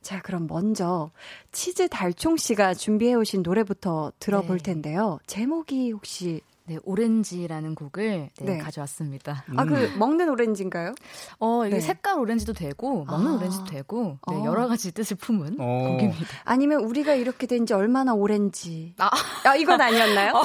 [0.00, 1.10] 자, 그럼 먼저
[1.50, 4.62] 치즈 달총 씨가 준비해 오신 노래부터 들어볼 네.
[4.62, 5.18] 텐데요.
[5.26, 8.58] 제목이 혹시 네, 오렌지라는 곡을 네, 네.
[8.58, 9.44] 가져왔습니다.
[9.54, 9.98] 아, 그 음.
[9.98, 10.94] 먹는 오렌지인가요?
[11.38, 11.80] 어, 이게 네.
[11.82, 13.34] 색깔 오렌지도 되고 먹는 아.
[13.36, 14.44] 오렌지도 되고 네, 어.
[14.46, 15.88] 여러 가지 뜻을 품은 어.
[15.98, 16.26] 곡입니다.
[16.44, 18.94] 아니면 우리가 이렇게 된 지 얼마나 오렌지.
[18.98, 19.10] 아,
[19.44, 20.32] 아 이건 아니었나요?
[20.34, 20.42] 어.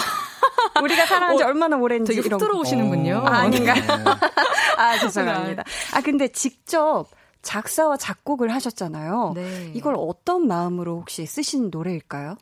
[0.84, 3.24] 우리가 살아난 지 어, 얼마나 오렌지 되게 훅 들어오시는군요.
[3.26, 3.76] 아, 아닌가요?
[3.82, 4.04] 네.
[4.78, 5.64] 아, 죄송합니다.
[5.94, 7.08] 아, 근데 직접
[7.42, 9.32] 작사와 작곡을 하셨잖아요.
[9.36, 9.72] 네.
[9.74, 12.36] 이걸 어떤 마음으로 혹시 쓰신 노래일까요?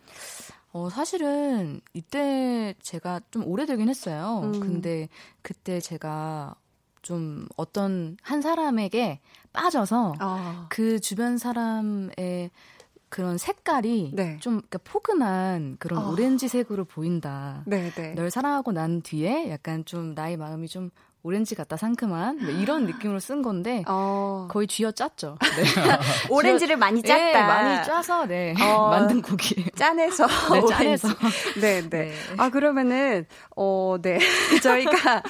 [0.71, 4.41] 어, 사실은 이때 제가 좀 오래되긴 했어요.
[4.43, 4.59] 음.
[4.59, 5.09] 근데
[5.41, 6.55] 그때 제가
[7.01, 9.21] 좀 어떤 한 사람에게
[9.53, 10.67] 빠져서 아.
[10.69, 12.51] 그 주변 사람의
[13.09, 14.37] 그런 색깔이 네.
[14.39, 16.11] 좀 그러니까 포근한 그런 어.
[16.11, 17.63] 오렌지색으로 보인다.
[17.65, 18.13] 네, 네.
[18.13, 20.89] 널 사랑하고 난 뒤에 약간 좀 나의 마음이 좀
[21.27, 24.47] 오렌지 같다 상큼한 뭐 이런 느낌으로 쓴 건데 어.
[24.49, 25.37] 거의 쥐어 짰죠.
[25.57, 25.63] 네.
[26.31, 27.17] 오렌지를 많이 짰다.
[27.17, 28.89] 네, 많이 짜서 네 어.
[28.91, 31.09] 만든 곡이 짠해서 네, 짠해서
[31.59, 32.13] 네, 네, 네.
[32.37, 34.19] 아 그러면은 어네
[34.61, 35.23] 저희가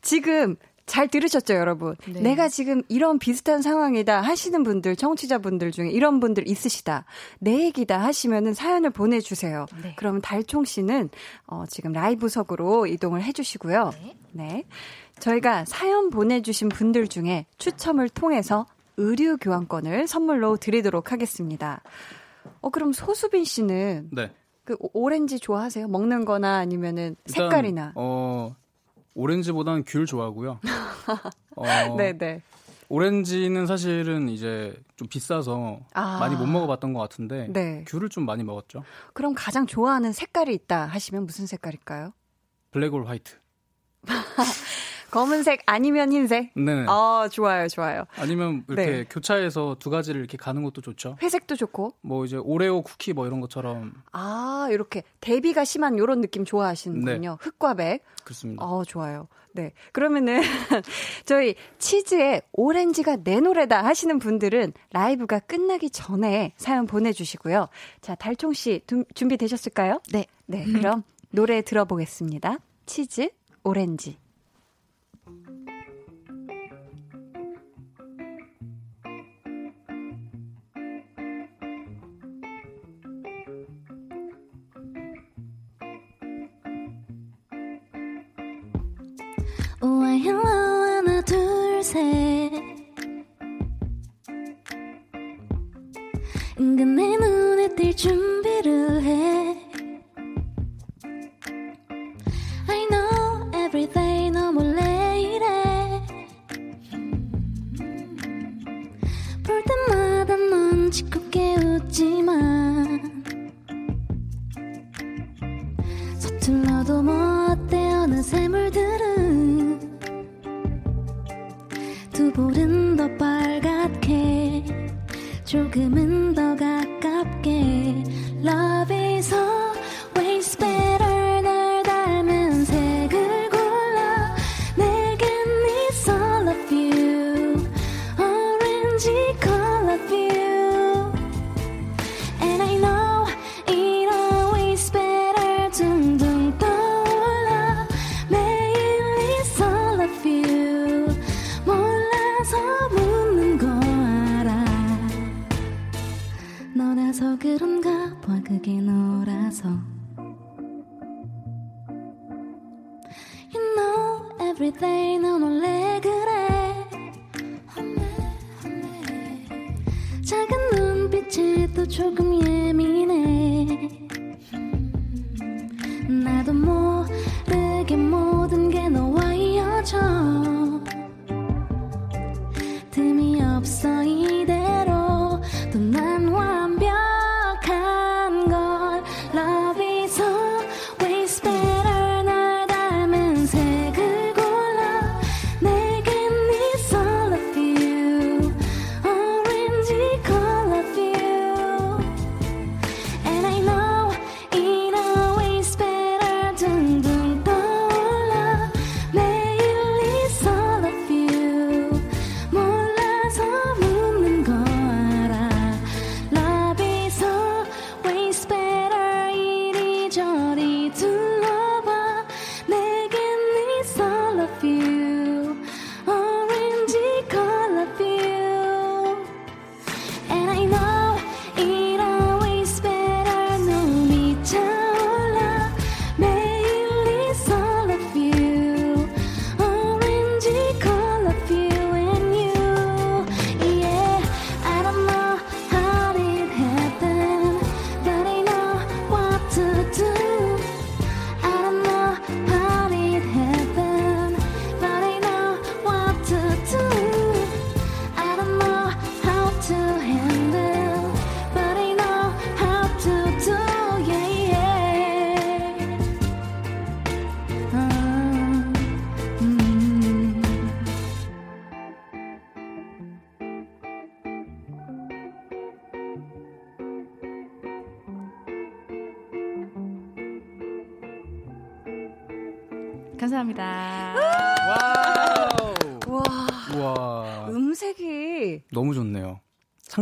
[0.00, 1.96] 지금 잘 들으셨죠, 여러분?
[2.06, 2.20] 네.
[2.20, 7.04] 내가 지금 이런 비슷한 상황이다 하시는 분들, 청취자분들 중에 이런 분들 있으시다.
[7.38, 9.66] 내 얘기다 하시면은 사연을 보내주세요.
[9.82, 9.94] 네.
[9.96, 11.08] 그러면 달총 씨는
[11.46, 13.92] 어, 지금 라이브석으로 이동을 해주시고요.
[14.02, 14.16] 네.
[14.32, 14.64] 네.
[15.22, 21.80] 저희가 사연 보내주신 분들 중에 추첨을 통해서 의류 교환권을 선물로 드리도록 하겠습니다.
[22.60, 24.32] 어, 그럼 소수빈 씨는 네.
[24.64, 25.86] 그 오렌지 좋아하세요?
[25.86, 27.92] 먹는 거나 아니면은 색깔이나?
[27.94, 28.56] 어,
[29.14, 30.58] 오렌지보다는 귤 좋아하고요.
[31.54, 32.42] 어, 네네.
[32.88, 36.18] 오렌지는 사실은 이제 좀 비싸서 아.
[36.18, 37.84] 많이 못 먹어봤던 것 같은데 네.
[37.86, 38.82] 귤을 좀 많이 먹었죠.
[39.12, 42.12] 그럼 가장 좋아하는 색깔이 있다 하시면 무슨 색깔일까요?
[42.72, 43.36] black or white.
[45.12, 46.50] 검은색 아니면 흰색?
[46.56, 46.86] 네.
[46.88, 48.04] 아, 좋아요, 좋아요.
[48.16, 49.04] 아니면 이렇게 네.
[49.08, 51.18] 교차해서 두 가지를 이렇게 가는 것도 좋죠.
[51.22, 51.92] 회색도 좋고.
[52.00, 53.92] 뭐 이제 오레오 쿠키 뭐 이런 것처럼.
[54.12, 57.30] 아, 이렇게 대비가 심한 이런 느낌 좋아하시는군요.
[57.30, 57.36] 네.
[57.38, 58.04] 흑과 백.
[58.24, 58.64] 그렇습니다.
[58.64, 59.28] 어, 좋아요.
[59.52, 59.72] 네.
[59.92, 60.40] 그러면은
[61.26, 67.68] 저희 치즈의 오렌지가 내 노래다 하시는 분들은 라이브가 끝나기 전에 사연 보내주시고요.
[68.00, 68.80] 자, 달총 씨
[69.14, 70.00] 준비되셨을까요?
[70.10, 70.24] 네.
[70.46, 70.64] 네.
[70.64, 72.56] 그럼 노래 들어보겠습니다.
[72.86, 73.28] 치즈
[73.62, 74.16] 오렌지.
[89.82, 92.51] Why hello 하나 둘셋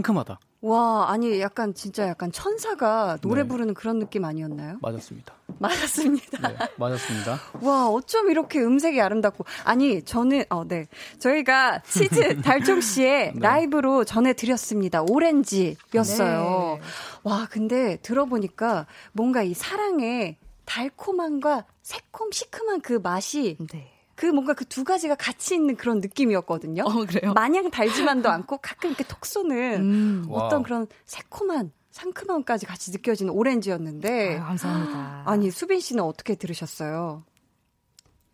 [0.01, 0.41] 상큼하다.
[0.63, 3.49] 와, 아니 약간 진짜 약간 천사가 노래 네.
[3.49, 4.79] 부르는 그런 느낌 아니었나요?
[4.83, 5.33] 맞았습니다.
[5.59, 6.49] 맞았습니다.
[6.49, 7.39] 네, 맞았습니다.
[7.63, 9.45] 와, 어쩜 이렇게 음색이 아름답고.
[9.65, 10.87] 아니, 저는, 어, 네.
[11.19, 13.41] 저희가 치즈 달총 씨의 네.
[13.41, 15.03] 라이브로 전해 드렸습니다.
[15.03, 16.79] 오렌지였어요.
[16.81, 16.87] 네.
[17.23, 20.37] 와, 근데 들어보니까 뭔가 이 사랑의
[20.67, 23.91] 달콤함과 새콤, 시큼한 그 맛이 네.
[24.21, 26.83] 그 뭔가 그 두 가지가 같이 있는 그런 느낌이었거든요.
[26.85, 27.33] 어, 그래요?
[27.33, 30.27] 마냥 달지만도 않고 가끔 이렇게 톡 쏘는 음.
[30.31, 30.63] 어떤 wow.
[30.63, 35.23] 그런 새콤한 상큼함까지 같이 느껴지는 오렌지였는데 아유, 감사합니다.
[35.25, 37.25] 아니 수빈 씨는 어떻게 들으셨어요?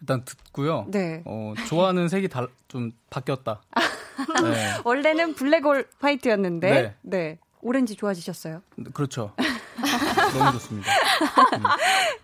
[0.00, 0.86] 일단 듣고요.
[0.88, 1.22] 네.
[1.24, 3.62] 어, 좋아하는 색이 달, 좀 바뀌었다.
[4.42, 4.72] 네.
[4.84, 6.94] 원래는 블랙홀 화이트였는데 네.
[7.02, 7.38] 네.
[7.62, 8.60] 오렌지 좋아지셨어요?
[8.92, 9.32] 그렇죠.
[10.38, 10.90] 너무 좋습니다.
[11.54, 11.62] 음.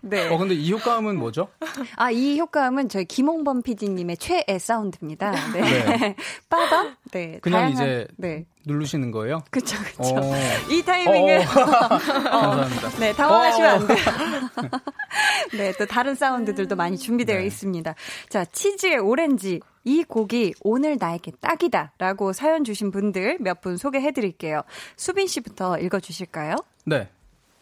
[0.01, 0.29] 네.
[0.29, 1.47] 어, 근데 이 효과음은 뭐죠?
[1.95, 5.31] 아, 이 효과음은 저희 김홍범 PD님의 최애 사운드입니다.
[5.53, 5.61] 네.
[5.61, 6.15] 네.
[6.49, 6.95] 빠밤?
[7.11, 7.39] 네.
[7.41, 8.45] 그냥 다양한, 이제 네.
[8.65, 9.43] 누르시는 거예요?
[9.51, 10.15] 그쵸, 그쵸.
[10.15, 10.33] 어.
[10.69, 11.41] 이 타이밍은.
[11.47, 12.41] 어.
[12.41, 12.89] 감사합니다.
[12.99, 13.97] 네, 당황하시면 안 돼요.
[15.57, 17.45] 네, 또 다른 사운드들도 많이 준비되어 네.
[17.45, 17.95] 있습니다.
[18.29, 19.59] 자, 치즈의 오렌지.
[19.85, 24.61] 이 곡이 오늘 나에게 딱이다 라고 사연 주신 분들 몇 분 소개해 드릴게요.
[24.95, 26.55] 수빈 씨부터 읽어 주실까요?
[26.85, 27.09] 네.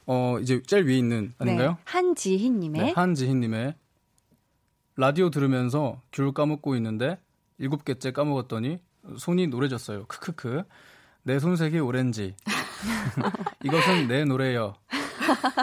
[0.07, 1.71] 어, 이제 제일 위에 있는 아닌가요?
[1.71, 1.75] 네.
[1.85, 2.81] 한지희님의.
[2.81, 3.75] 네, 한지희님의
[4.97, 7.17] 라디오 들으면서 귤 까먹고 있는데
[7.57, 8.79] 일곱 개째 까먹었더니
[9.17, 10.05] 손이 노래졌어요.
[10.05, 10.63] 크크크.
[11.23, 12.35] 내 손색이 오렌지.
[13.63, 14.75] 이것은 내 노래요.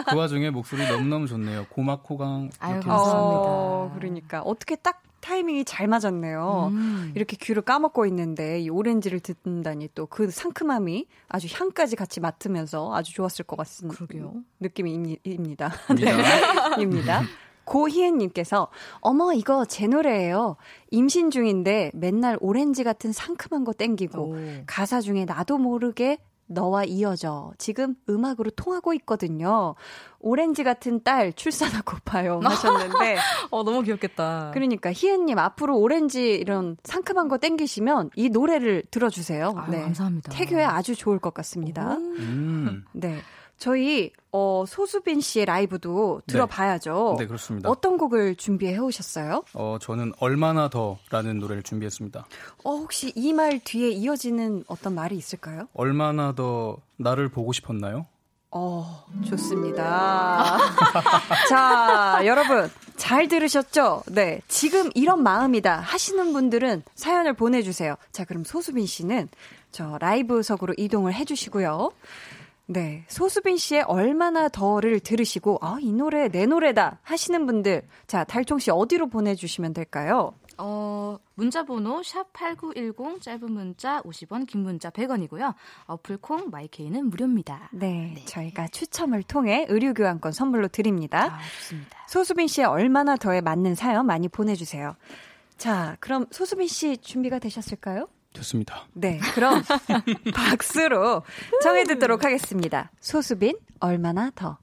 [0.09, 1.65] 그 와중에 목소리 너무너무 좋네요.
[1.69, 2.49] 고막 호강.
[2.59, 2.89] 아유, 감사합니다.
[2.95, 6.69] 어, 그러니까 어떻게 딱 타이밍이 잘 맞았네요.
[6.71, 7.11] 음.
[7.15, 13.13] 이렇게 귀를 까먹고 있는데 이 오렌지를 듣는다니 또 그 상큼함이 아주 향까지 같이 맡으면서 아주
[13.13, 14.33] 좋았을 것 같은 그러게요.
[14.59, 15.71] 느낌입니다.
[15.95, 16.81] 네.
[16.81, 17.21] 입니다.
[17.65, 20.55] 고희은님께서 어머 이거 제 노래예요.
[20.91, 24.35] 임신 중인데 맨날 오렌지 같은 상큼한 거 땡기고 오.
[24.65, 26.17] 가사 중에 나도 모르게
[26.49, 27.51] 너와 이어져.
[27.57, 29.75] 지금 음악으로 통하고 있거든요.
[30.19, 32.41] 오렌지 같은 딸 출산하고파요.
[32.43, 33.17] 하셨는데.
[33.51, 34.51] 어, 너무 귀엽겠다.
[34.53, 39.53] 그러니까 희은님 앞으로 오렌지 이런 상큼한 거 땡기시면 이 노래를 들어주세요.
[39.55, 39.81] 아유, 네.
[39.81, 40.31] 감사합니다.
[40.31, 41.93] 태교에 아주 좋을 것 같습니다.
[41.97, 42.83] 음.
[42.93, 43.19] 네.
[43.59, 46.33] 저희 어, 소수빈 씨의 라이브도 네.
[46.33, 47.15] 들어봐야죠.
[47.17, 47.69] 네, 네 그렇습니다.
[47.69, 49.43] 어떤 곡을 준비해 오셨어요?
[49.53, 52.25] 어, 저는 얼마나 더라는 노래를 준비했습니다.
[52.63, 55.67] 어, 혹시 이 말 뒤에 이어지는 어떤 말이 있을까요?
[55.73, 58.05] 얼마나 더 나를 보고 싶었나요?
[58.51, 60.57] 어, 좋습니다.
[61.49, 64.03] 자, 여러분, 잘 들으셨죠?
[64.07, 64.41] 네.
[64.47, 67.95] 지금 이런 마음이다 하시는 분들은 사연을 보내주세요.
[68.11, 69.29] 자, 그럼 소수빈 씨는
[69.71, 71.91] 저 라이브석으로 이동을 해주시고요.
[72.71, 73.03] 네.
[73.07, 77.81] 소수빈 씨의 얼마나 더를 들으시고, 아, 이 노래 내 노래다 하시는 분들.
[78.05, 80.35] 자, 달총 씨 어디로 보내주시면 될까요?
[80.59, 85.55] 어, 문자 번호 샵8910 짧은 문자 50원, 긴 문자 100원이고요.
[85.85, 87.69] 어플 콩 마이케이는 무료입니다.
[87.71, 91.37] 네, 네, 저희가 추첨을 통해 의류 교환권 선물로 드립니다.
[91.37, 92.05] 아, 좋습니다.
[92.07, 94.95] 소수빈 씨의 얼마나 더에 맞는 사연 많이 보내 주세요.
[95.57, 98.07] 자, 그럼 소수빈 씨 준비가 되셨을까요?
[98.33, 98.87] 됐습니다.
[98.93, 99.63] 네, 그럼
[100.33, 101.23] 박수로
[101.61, 102.91] 정해 듣도록 하겠습니다.
[102.99, 104.57] 소수빈 얼마나 더.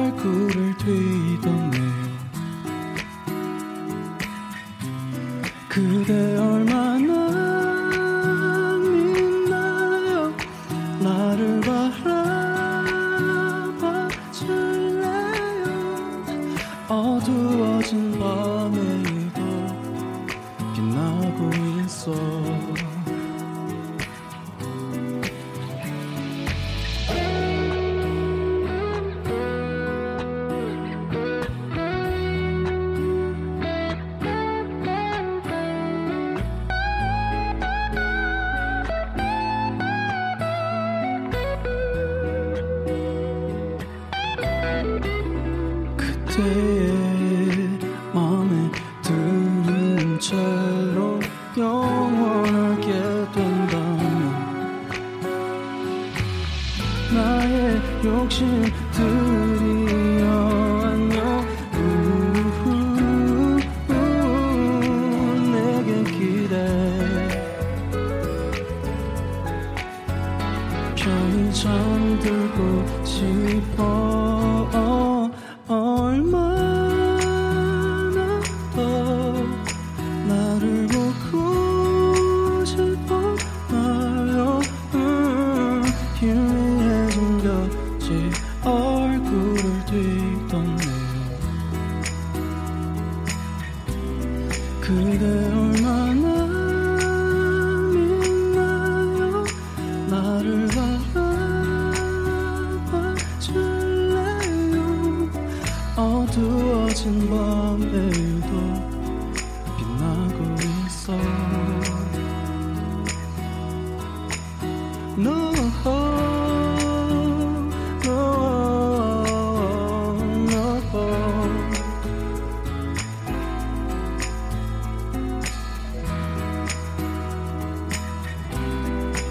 [0.00, 2.10] 얼굴을 뒤덮네요
[5.68, 6.29] 그대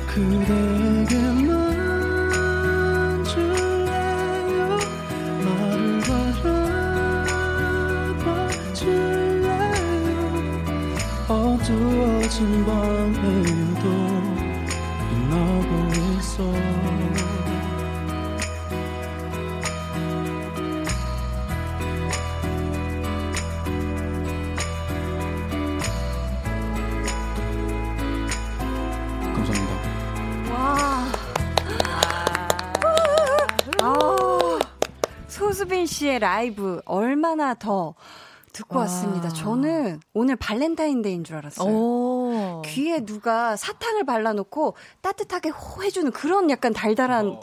[0.10, 0.89] 그대
[36.00, 37.94] 씨의 라이브 얼마나 더
[38.54, 38.84] 듣고 와.
[38.84, 39.30] 왔습니다.
[39.30, 41.70] 저는 오늘 발렌타인데이인 줄 알았어요.
[41.70, 42.62] 오.
[42.66, 47.40] 귀에 누가 사탕을 발라놓고 따뜻하게 호 해주는 그런 약간 달달한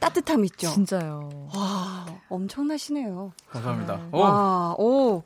[0.00, 0.68] 따뜻함 있죠.
[0.68, 1.30] 진짜요.
[1.54, 3.32] 와, 엄청나시네요.
[3.50, 4.00] 감사합니다.
[4.12, 5.22] 오, 와, 오.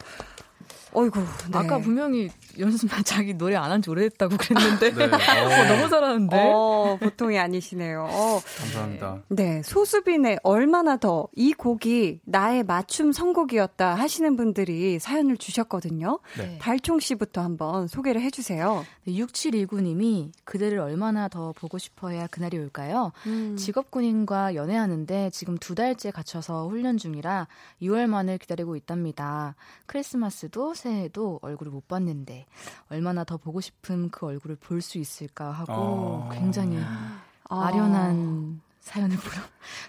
[0.92, 1.20] 어이구.
[1.20, 1.26] 네.
[1.58, 2.28] 아까 분명히
[2.58, 5.04] 연습만 자기 노래 안 한 지 오래됐다고 그랬는데 네.
[5.06, 6.36] 어, 너무 잘하는데.
[6.52, 8.06] 어, 보통이 아니시네요.
[8.10, 9.22] 어, 감사합니다.
[9.28, 16.18] 네, 소수빈의 얼마나 더 이 곡이 나의 맞춤 선곡이었다 하시는 분들이 사연을 주셨거든요.
[16.38, 16.58] 네.
[16.60, 18.84] 달총 씨부터 한번 소개를 해주세요.
[19.04, 23.12] 네, 6719님이 그대를 얼마나 더 보고 싶어야 그날이 올까요?
[23.26, 23.56] 음.
[23.56, 27.46] 직업군인과 연애하는데 지금 두 달째 갇혀서 훈련 중이라
[27.82, 29.54] 6월 만을 기다리고 있답니다.
[29.86, 32.46] 크리스마스도 새해도 얼굴을 못 봤는데
[32.90, 36.30] 얼마나 더 보고 싶은 그 얼굴을 볼 수 있을까 하고 어.
[36.32, 37.20] 굉장히 아.
[37.48, 39.36] 아련한 사연을 보내-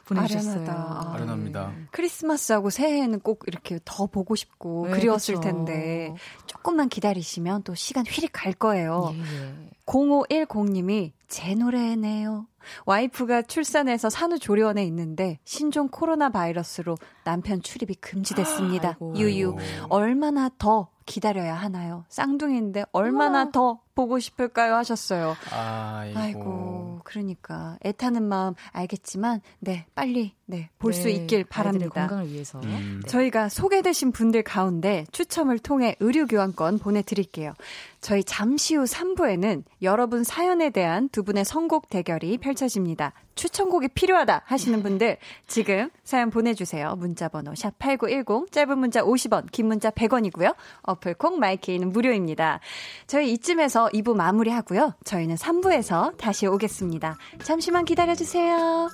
[0.06, 0.70] 보내주셨어요.
[0.70, 1.14] 아.
[1.16, 1.72] 아련합니다.
[1.92, 5.42] 크리스마스하고 새해에는 꼭 이렇게 더 보고 싶고 네, 그리웠을 그쵸.
[5.48, 6.14] 텐데
[6.46, 9.12] 조금만 기다리시면 또 시간 휘릭 갈 거예요.
[9.16, 9.70] 예, 예.
[9.86, 12.46] 0510님이 제 노래네요.
[12.86, 18.90] 와이프가 출산해서 산후조리원에 있는데 신종 코로나 바이러스로 남편 출입이 금지됐습니다.
[18.90, 19.16] 아이고.
[19.16, 19.56] 유유.
[19.90, 22.06] 얼마나 더 기다려야 하나요?
[22.10, 24.76] 쌍둥이인데 얼마나 더 보고 싶을까요?
[24.76, 25.36] 하셨어요.
[25.52, 26.20] 아이고.
[26.20, 32.08] 아이고, 그러니까 애타는 마음 알겠지만, 네, 빨리, 네, 볼수 네, 있길 바랍니다.
[32.08, 32.60] 건강을 위해서.
[32.60, 33.02] 음.
[33.04, 33.08] 네.
[33.10, 37.54] 저희가 소개되신 분들 가운데 추첨을 통해 의류 교환권 보내드릴게요.
[38.02, 43.14] 저희 잠시 후 3부에는 여러분 사연에 대한 두 분의 선곡 대결이 펼쳐집니다.
[43.36, 45.18] 추천곡이 필요하다 하시는 분들
[45.48, 46.96] 지금 사연 보내주세요.
[46.98, 50.56] 문자번호 샵 8910 짧은 문자 50원 긴 문자 100원이고요.
[50.84, 52.60] 어플 콩 마이케이는 무료입니다.
[53.08, 54.94] 저희 이쯤에서 2부 마무리하고요.
[55.04, 57.18] 저희는 3부에서 다시 오겠습니다.
[57.44, 58.90] 잠시만 기다려주세요.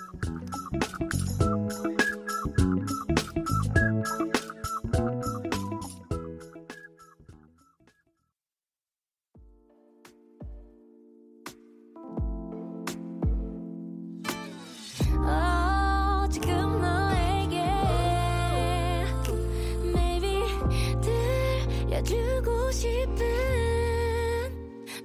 [22.08, 23.67] 들려주고 싶은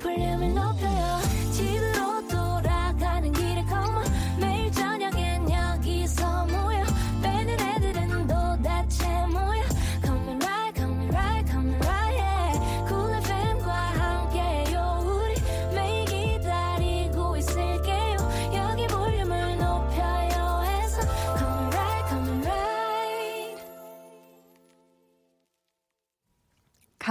[0.03, 0.92] 볼륨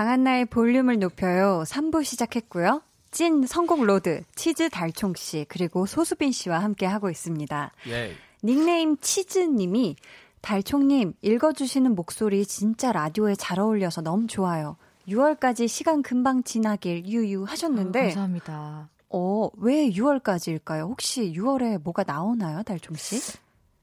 [0.01, 1.61] 강한나의 볼륨을 높여요.
[1.67, 2.81] 3부 시작했고요.
[3.11, 7.71] 찐 선곡 로드, 치즈 달총 씨, 그리고 소수빈 씨와 함께 하고 있습니다.
[7.89, 8.15] 예.
[8.43, 9.95] 닉네임 치즈 님이
[10.41, 14.75] 달총님, 읽어주시는 목소리 진짜 라디오에 잘 어울려서 너무 좋아요.
[15.07, 18.89] 6월까지 시간 금방 지나길 유유 하셨는데, 아, 감사합니다.
[19.09, 20.89] 어, 왜 6월까지일까요?
[20.89, 23.37] 혹시 6월에 뭐가 나오나요, 달총 씨?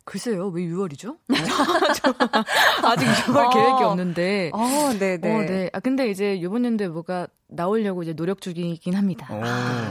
[0.09, 1.18] 글쎄요, 왜 6월이죠?
[2.82, 4.50] 아직 6월 계획이 없는데.
[4.54, 5.34] 어, 네네.
[5.34, 5.70] 어, 네.
[5.74, 9.28] 아, 근데 이제 이번 연도에 뭐가 나오려고 이제 노력 중이긴 합니다.
[9.30, 9.40] 오.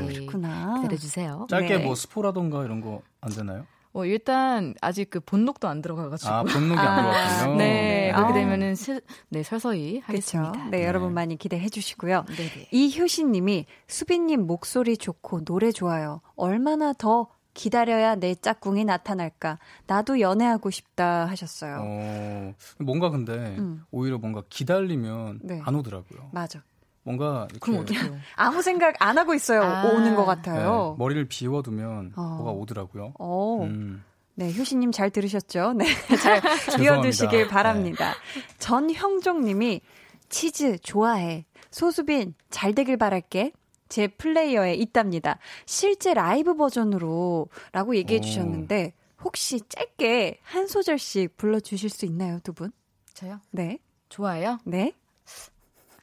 [0.08, 0.14] 네.
[0.14, 0.80] 그렇구나.
[0.82, 1.46] 기다려주세요.
[1.50, 1.84] 짧게 네.
[1.84, 3.66] 뭐 스포라던가 이런 거 안 되나요?
[3.94, 6.32] 어, 일단 아직 그 본록도 안 들어가가지고.
[6.32, 7.56] 아, 본록이 안 들어왔군요.
[7.58, 8.18] 네, 아.
[8.18, 9.00] 그렇게 되면은 시,
[9.30, 10.38] 네, 서서히 그렇죠.
[10.40, 10.70] 하겠습니다.
[10.70, 12.26] 네, 여러분 많이 기대해 주시고요.
[12.28, 12.68] 네네.
[12.72, 16.22] 이효신님이 수빈님 목소리 좋고 노래 좋아요.
[16.36, 17.28] 얼마나 더
[17.58, 19.58] 기다려야 내 짝꿍이 나타날까?
[19.88, 21.80] 나도 연애하고 싶다 하셨어요.
[21.82, 23.84] 어, 뭔가 근데 음.
[23.90, 25.60] 오히려 뭔가 기다리면 네.
[25.66, 26.30] 안 오더라고요.
[26.32, 26.62] 맞아.
[27.02, 28.20] 뭔가 이렇게 그럼 어떡해요?
[28.36, 29.64] 아무 생각 안 하고 있어요.
[29.64, 29.86] 아.
[29.86, 30.96] 오는 것 네, 같아요.
[31.00, 32.22] 머리를 비워두면 어.
[32.38, 33.14] 뭐가 오더라고요.
[33.18, 33.64] 어.
[33.64, 34.04] 음.
[34.36, 35.74] 네, 효신님 잘 들으셨죠?
[35.74, 35.86] 네,
[36.22, 36.42] 잘
[36.78, 38.14] 비워두시길 바랍니다.
[38.60, 39.82] 전형종님이
[40.30, 41.46] 치즈 좋아해.
[41.72, 43.52] 소수빈 잘 되길 바랄게.
[43.90, 45.38] 제 플레이어에 있답니다.
[45.66, 48.22] 실제 라이브 버전으로 라고 얘기해 오.
[48.22, 52.72] 주셨는데 혹시 짧게 한 소절씩 불러주실 수 있나요, 두 분?
[53.14, 53.40] 저요?
[53.52, 53.80] 네,
[54.10, 54.60] 좋아요?
[54.64, 54.94] 네,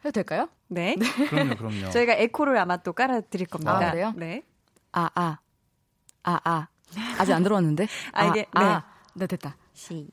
[0.01, 0.49] 해도 될까요?
[0.68, 0.97] 네.
[1.30, 1.91] 그럼요, 그럼요.
[1.91, 3.76] 저희가 에코를 아마 또 깔아드릴 겁니다.
[3.76, 4.12] 아, 그래요?
[4.16, 4.43] 네.
[4.93, 5.39] 아, 아.
[6.24, 6.68] 아, 아.
[7.18, 7.87] 아직 안 들어왔는데?
[8.12, 8.66] 아, 이게- 아, 네.
[8.66, 8.85] 아.
[9.14, 9.57] 네, 됐다.
[9.74, 10.09] 시.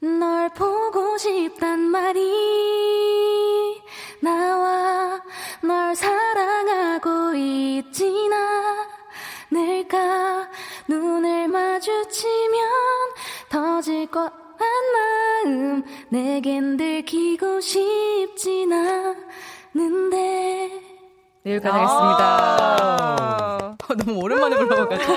[0.00, 3.82] 널 보고 싶단 말이
[4.20, 5.22] 나와.
[5.62, 8.30] 널 사랑하고 있진
[9.50, 10.48] 않을까
[10.86, 12.68] 눈을 마주치면
[13.48, 14.32] 터질 것한
[14.92, 18.72] 마음 내겐 들키고 싶진
[19.74, 20.95] 않는데
[21.46, 23.36] 네, 여기까지 하겠습니다.
[24.04, 25.12] 너무 오랜만에 불러가지고.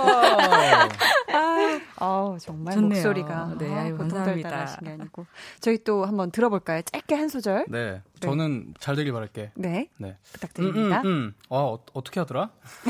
[2.02, 2.90] 아, 정말 좋네요.
[2.90, 4.50] 목소리가 네, 아, 아유, 보통 감사합니다.
[4.50, 5.26] 달달하신 게 아니고
[5.60, 6.84] 저희 또 한번 들어볼까요?
[6.84, 7.66] 짧게 한 소절.
[7.68, 9.54] 네, 저는 잘 되길 바랄게.
[9.56, 10.18] 네, 네.
[10.32, 11.02] 부탁드립니다.
[11.02, 11.34] 음, 음, 음.
[11.50, 12.52] 아, 어, 어떻게 하더라?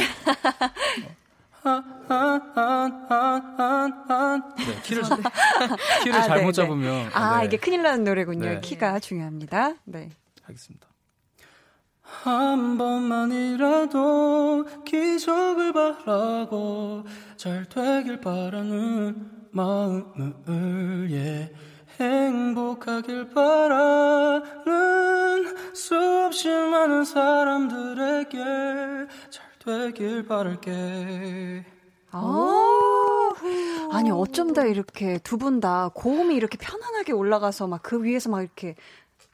[4.57, 5.03] 네, 키를
[6.03, 6.51] 키를 아, 잘못 네, 네.
[6.51, 8.45] 잡으면 아, 네, 이게 큰일 나는 노래군요.
[8.45, 8.59] 네.
[8.59, 9.75] 키가 중요합니다.
[9.85, 10.09] 네.
[10.43, 10.88] 하겠습니다.
[12.23, 17.03] 한 번만이라도 기적을 바라고
[17.37, 19.15] 잘 되길 바라는
[19.51, 21.51] 마음을 예
[21.99, 24.65] 행복하길 바라는
[25.75, 28.37] 수없이 많은 사람들에게
[29.29, 31.65] 잘 되길 바랄게.
[32.11, 33.29] 아,
[33.91, 38.41] 아니 어쩜 다 이렇게 두 분 다 고음이 이렇게 편안하게 올라가서 막 그 위에서 막
[38.41, 38.75] 이렇게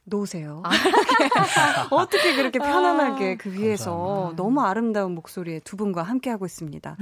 [0.06, 0.62] 놓으세요.
[1.90, 6.96] 어떻게 그렇게 편안하게 그 위에서 너무 아름다운 목소리의 두 분과 함께 하고 있습니다.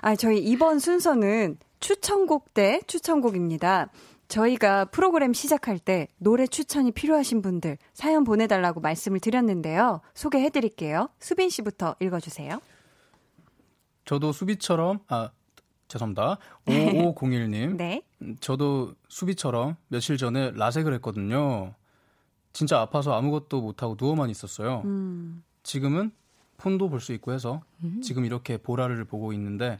[0.00, 3.90] 아, 저희 이번 순서는 추천곡 대 추천곡입니다.
[4.28, 10.00] 저희가 프로그램 시작할 때 노래 추천이 필요하신 분들 사연 보내달라고 말씀을 드렸는데요.
[10.14, 11.08] 소개해 드릴게요.
[11.20, 12.60] 수빈 씨부터 읽어주세요.
[14.04, 15.30] 저도 수비처럼 아
[15.88, 18.02] 죄송합니다 5501님 네.
[18.22, 21.74] 음, 저도 수비처럼 며칠 전에 라섹을 했거든요.
[22.56, 24.80] 진짜 아파서 아무것도 못하고 누워만 있었어요.
[24.86, 25.44] 음.
[25.62, 26.10] 지금은
[26.56, 27.60] 폰도 볼 수 있고 해서
[28.02, 29.78] 지금 이렇게 보라를 보고 있는데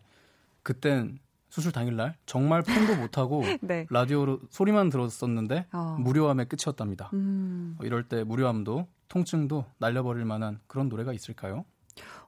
[0.62, 1.18] 그땐
[1.48, 3.86] 수술 당일날 정말 폰도 못하고 네.
[3.88, 5.96] 라디오로 소리만 들었었는데 어.
[5.98, 7.08] 무료함에 끝이었답니다.
[7.14, 7.76] 음.
[7.80, 11.64] 어, 이럴 때 무료함도 통증도 날려버릴 만한 그런 노래가 있을까요?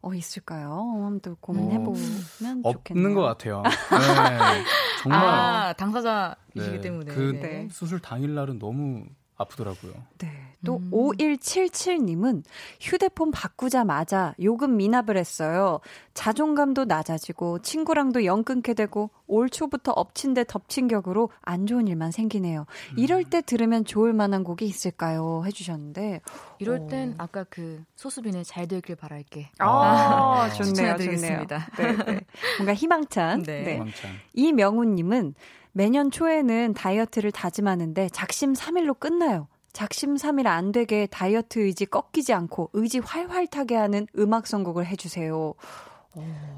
[0.01, 0.71] 어, 있을까요?
[0.73, 2.73] 한번 또 고민해보면 좋겠네요.
[3.05, 3.63] 없는 것 같아요.
[3.93, 4.65] 네,
[5.03, 7.13] 정말 아, 당사자이시기 네, 때문에.
[7.15, 7.69] 그 네.
[7.71, 9.05] 수술 당일날은 너무
[9.39, 9.93] 아프더라고요.
[10.19, 10.49] 네.
[10.65, 10.91] 또 음.
[10.91, 12.43] 5177님은
[12.81, 15.79] 휴대폰 바꾸자마자 요금 미납을 했어요.
[16.15, 22.11] 자존감도 낮아지고 친구랑도 연 끊게 되고 올 초부터 엎친 데 덮친 격으로 안 좋은 일만
[22.11, 22.67] 생기네요.
[22.97, 25.45] 이럴 때 들으면 좋을 만한 곡이 있을까요?
[25.47, 26.23] 해주셨는데.
[26.59, 26.87] 이럴 어.
[26.89, 29.51] 땐 아까 그 소수빈의 잘 되길 바랄게.
[29.59, 30.73] 아, 좋네요.
[30.73, 30.97] 좋네요.
[30.97, 31.69] 추천해드리겠습니다.
[31.77, 32.21] 네, 네.
[32.59, 33.43] 뭔가 희망찬.
[33.45, 33.63] 네.
[33.63, 33.79] 네.
[33.79, 34.11] 왕창.
[34.33, 35.35] 이명훈님은
[35.73, 39.49] 매년 초에는 다이어트를 다짐하는데 작심 3일로 끝나요.
[39.73, 45.55] 작심 3일 안 되게 다이어트 의지 꺾이지 않고 의지 활활 타게 하는 음악 선곡을 해주세요.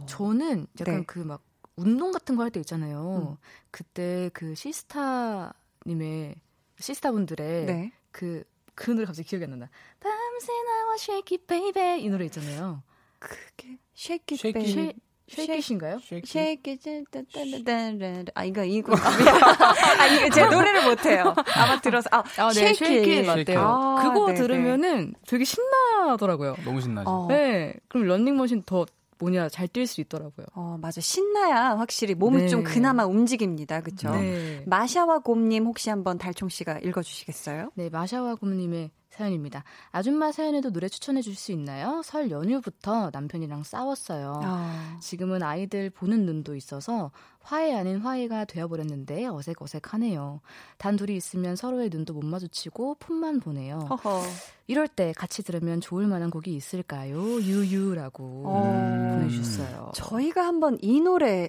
[0.07, 1.05] 저는 약간 네.
[1.07, 1.43] 그막
[1.77, 3.33] 운동 같은 거 할 때 있잖아요.
[3.33, 3.37] 음.
[3.71, 6.35] 그때 그 시스타님의
[6.79, 7.93] 시스타분들의 네.
[8.11, 8.45] 그,
[8.75, 9.69] 그 노래 갑자기 기억이 안 난다.
[9.99, 12.83] 밤새 나와 shake it baby 이 노래 있잖아요.
[13.19, 14.95] 그게 shake it Shake baby.
[15.39, 18.33] It 따따따따따.
[18.35, 21.35] 아 이거 이거 아 이거 제 노래를 못해요.
[21.55, 23.61] 아마 들어서 아, 아, 네, Shake 맞대요.
[23.61, 24.39] 아, 그거 네네.
[24.41, 26.57] 들으면은 되게 신나더라고요.
[26.65, 27.09] 너무 신나죠.
[27.11, 27.27] 어.
[27.29, 28.87] 네, 그럼 런닝머신 더
[29.21, 30.47] 뭐냐 잘 뛸 수 있더라고요.
[30.55, 31.01] 어, 맞아.
[31.01, 32.49] 신나야 확실히 몸을 네.
[32.49, 33.83] 좀 그나마 움직입니다.
[33.83, 34.11] 그쵸?
[34.11, 34.63] 네.
[34.67, 37.71] 마샤와 곰님 혹시 한번 달총 씨가 읽어주시겠어요?
[37.75, 39.65] 네, 마샤와 곰님의 사연입니다.
[39.91, 42.01] 아줌마 사연에도 노래 추천해 줄 수 있나요?
[42.05, 44.41] 설 연휴부터 남편이랑 싸웠어요.
[44.43, 50.41] 아, 지금은 아이들 보는 눈도 있어서 화해 아닌 화해가 되어버렸는데 어색어색하네요.
[50.79, 53.79] 단 둘이 있으면 서로의 눈도 못 마주치고 폰만 보내요.
[53.91, 54.23] 허허.
[54.67, 57.19] 이럴 때 같이 들으면 좋을 만한 곡이 있을까요?
[57.41, 59.11] 유유라고 어.
[59.15, 59.93] 보내주셨어요.
[59.95, 61.49] 저희가 한번 이 노래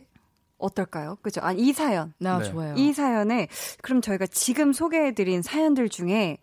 [0.57, 1.17] 어떨까요?
[1.21, 1.41] 그죠?
[1.43, 2.13] 아, 이 사연.
[2.19, 2.45] 나 네.
[2.49, 2.75] 좋아요.
[2.77, 3.47] 이 사연에
[3.81, 6.37] 그럼 저희가 지금 소개해드린 사연들 중에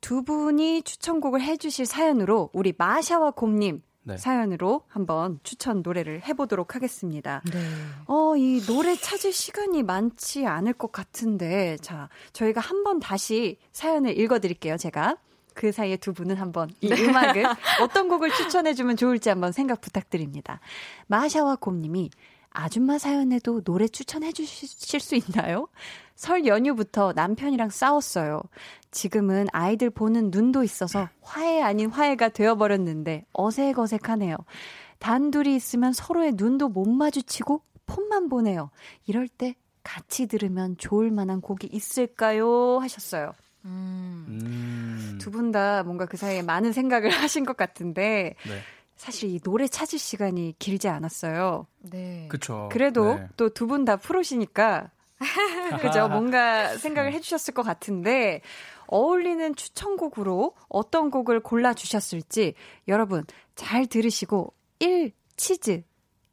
[0.00, 4.16] 두 분이 추천곡을 해주실 사연으로 우리 마샤와 곰님 네.
[4.16, 7.42] 사연으로 한번 추천 노래를 해보도록 하겠습니다.
[7.52, 7.58] 네.
[8.06, 14.76] 어, 이 노래 찾을 시간이 많지 않을 것 같은데, 자, 저희가 한번 다시 사연을 읽어드릴게요,
[14.76, 15.16] 제가.
[15.54, 17.44] 그 사이에 두 분은 한번 이 음악을
[17.82, 20.60] 어떤 곡을 추천해주면 좋을지 한번 생각 부탁드립니다.
[21.08, 22.10] 마샤와 곰님이
[22.50, 25.68] 아줌마 사연에도 노래 추천해 주실 수 있나요?
[26.14, 28.40] 설 연휴부터 남편이랑 싸웠어요.
[29.00, 34.36] 지금은 아이들 보는 눈도 있어서 화해 아닌 화해가 되어버렸는데 어색어색하네요.
[35.00, 38.70] 단둘이 있으면 서로의 눈도 못 마주치고 폰만 보내요.
[39.06, 42.78] 이럴 때 같이 들으면 좋을 만한 곡이 있을까요?
[42.78, 43.32] 하셨어요.
[43.66, 45.18] 음.
[45.20, 48.60] 두분 다 뭔가 그 사이에 많은 생각을 하신 것 같은데 네.
[48.96, 51.66] 사실 이 노래 찾을 시간이 길지 않았어요.
[51.90, 52.28] 네.
[52.30, 52.70] 그쵸.
[52.72, 53.28] 그래도 네.
[53.36, 54.90] 또두 분 다 프로시니까
[55.80, 56.08] 그죠?
[56.08, 58.40] 뭔가 생각을 해주셨을 것 같은데
[58.88, 62.54] 어울리는 추천곡으로 어떤 곡을 골라 주셨을지
[62.88, 63.24] 여러분
[63.54, 65.12] 잘 들으시고 1.
[65.36, 65.82] 치즈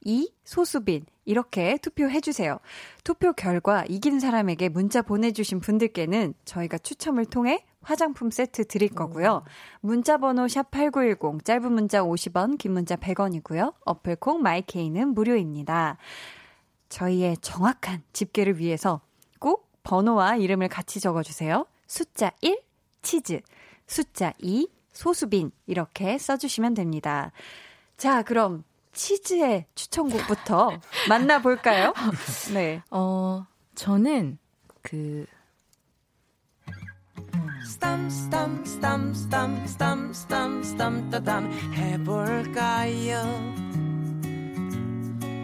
[0.06, 0.32] 2.
[0.44, 2.60] 소수빈 이렇게 투표해 주세요.
[3.04, 9.44] 투표 결과 이긴 사람에게 문자 보내주신 분들께는 저희가 추첨을 통해 화장품 세트 드릴 거고요.
[9.82, 13.74] 문자 번호 샵8910 짧은 문자 50원 긴 문자 100원이고요.
[13.86, 15.98] 어플콩 마이케이는 무료입니다.
[16.90, 19.02] 저희의 정확한 집계를 위해서
[19.40, 21.66] 꼭 번호와 이름을 같이 적어주세요.
[21.94, 22.60] 숫자 1,
[23.04, 23.42] 치즈.
[23.86, 25.52] 숫자 2, 소수빈.
[25.68, 27.32] 이렇게 써주시면 됩니다.
[27.98, 28.64] 자, 그럼
[28.94, 31.94] 치즈의 추천곡부터 만나볼까요?
[32.52, 32.82] 네.
[32.90, 34.40] 어, 저는
[34.82, 35.28] 그
[37.64, 43.22] 스탐 스탐 스탐 스탐 스탐 스탐 스탐 따담 해볼까요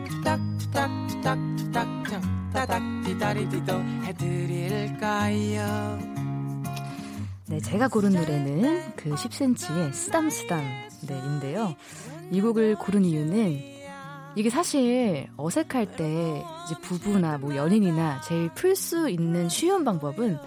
[0.07, 5.47] 투닥 투닥 투닥 투닥 탕 따닥 디다리디도 해드릴까요
[7.49, 10.61] 네, 제가 고른 노래는 그 10cm의 쓰담쓰담
[11.07, 11.75] 네 인데요.
[12.29, 13.59] 이 곡을 고른 이유는
[14.35, 20.37] 이게 사실 어색할 때 이제 부부나 뭐 연인이나 제일 풀 수 있는 쉬운 방법은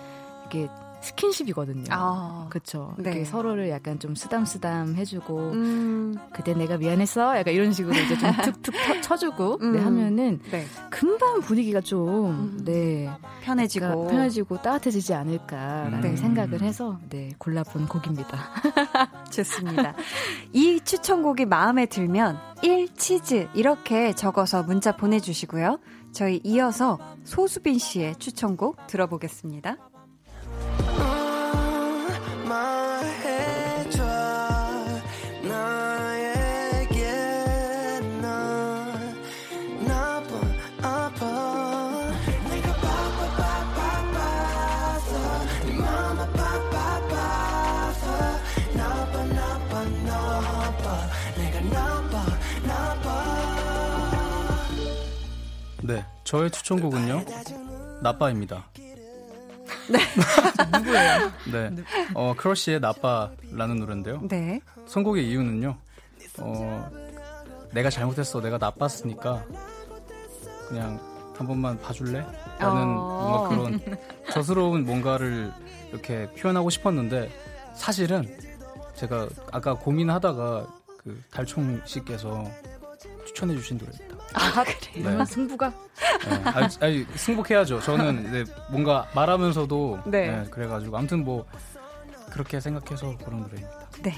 [0.46, 0.68] 이게
[1.02, 1.84] 스킨십이거든요.
[1.90, 2.46] 아.
[2.50, 2.94] 그쵸.
[2.98, 3.24] 네.
[3.24, 7.36] 서로를 약간 좀 쓰담쓰담 해주고, 음, 그때 내가 미안했어?
[7.36, 9.86] 약간 이런 식으로 이제 좀 툭툭 터- 쳐주고, 네, 음.
[9.86, 10.64] 하면은 네.
[10.90, 12.64] 금방 분위기가 좀, 음.
[12.64, 13.10] 네.
[13.42, 14.06] 편해지고.
[14.08, 16.16] 편해지고 따뜻해지지 않을까라는 음.
[16.16, 18.38] 생각을 해서, 네, 골라본 곡입니다.
[19.30, 19.94] 좋습니다.
[20.52, 25.78] 이 추천곡이 마음에 들면 1 치즈 이렇게 적어서 문자 보내주시고요.
[26.12, 29.76] 저희 이어서 소수빈 씨의 추천곡 들어보겠습니다.
[55.82, 57.24] 네, 저의 추천곡은요.
[58.02, 58.66] 나빠입니다.
[60.72, 61.32] 누구예요?
[61.52, 61.70] 네.
[62.14, 64.20] 어, 크러쉬의 나빠라는 노래인데요.
[64.28, 64.60] 네.
[64.86, 65.76] 선곡의 이유는요.
[66.38, 66.90] 어,
[67.72, 68.40] 내가 잘못했어.
[68.40, 69.44] 내가 나빴으니까
[70.68, 71.00] 그냥
[71.36, 72.24] 한 번만 봐줄래?
[72.58, 73.48] 라는 어.
[73.48, 73.98] 뭔가 그런
[74.30, 75.52] 저스러운 뭔가를
[75.90, 77.30] 이렇게 표현하고 싶었는데
[77.74, 78.36] 사실은
[78.94, 80.66] 제가 아까 고민하다가
[80.98, 82.44] 그 달총 씨께서
[83.26, 84.11] 추천해 주신 노래입니다.
[84.34, 84.74] 아, 그래.
[84.94, 85.00] 네.
[85.00, 85.72] 이러면 승부가?
[86.28, 86.42] 네.
[86.44, 87.80] 아니, 아니, 승복해야죠.
[87.80, 90.30] 저는 네, 뭔가 말하면서도 네.
[90.30, 91.46] 네, 그래가지고 아무튼 뭐
[92.30, 93.88] 그렇게 생각해서 그런 노래입니다.
[94.02, 94.14] 네.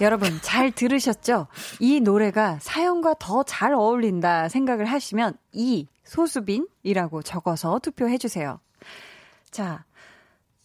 [0.00, 1.48] 여러분, 잘 들으셨죠?
[1.80, 8.60] 이 노래가 사연과 더 잘 어울린다 생각을 하시면 이 소수빈이라고 적어서 투표해 주세요.
[9.50, 9.84] 자,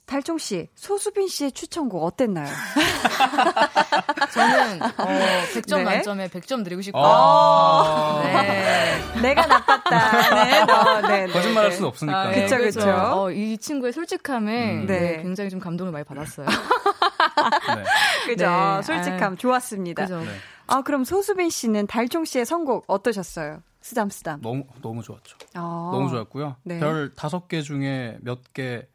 [0.07, 2.47] 달종 씨, 소수빈 씨의 추천곡 어땠나요?
[4.33, 5.05] 저는, 어,
[5.53, 5.83] 100점 네.
[5.83, 7.03] 만점에 100점 드리고 싶고요.
[7.05, 8.97] 아~ 네.
[9.21, 10.45] 내가 나빴다.
[10.45, 11.75] 네, 어, 네, 네, 거짓말할 네.
[11.75, 12.21] 수는 없으니까.
[12.21, 12.79] 아, 그쵸, 그렇죠.
[12.79, 12.89] 그쵸.
[12.89, 14.85] 어, 이 친구의 솔직함에 음.
[14.87, 15.21] 네, 네.
[15.23, 16.47] 굉장히 좀 감동을 많이 받았어요.
[16.47, 17.83] 네.
[18.33, 18.49] 그죠?
[18.49, 18.81] 네.
[18.83, 20.03] 솔직함 아, 좋았습니다.
[20.03, 20.21] 그죠.
[20.21, 20.27] 네.
[20.67, 23.61] 아, 그럼 소수빈 씨는 달총 씨의 선곡 어떠셨어요?
[23.81, 24.41] 쓰담쓰담.
[24.41, 25.37] 너무 너무 좋았죠.
[25.53, 25.89] 아.
[25.93, 26.57] 너무 좋았고요.
[26.63, 26.79] 네.
[26.79, 28.85] 별 다섯 개 중에 몇 개,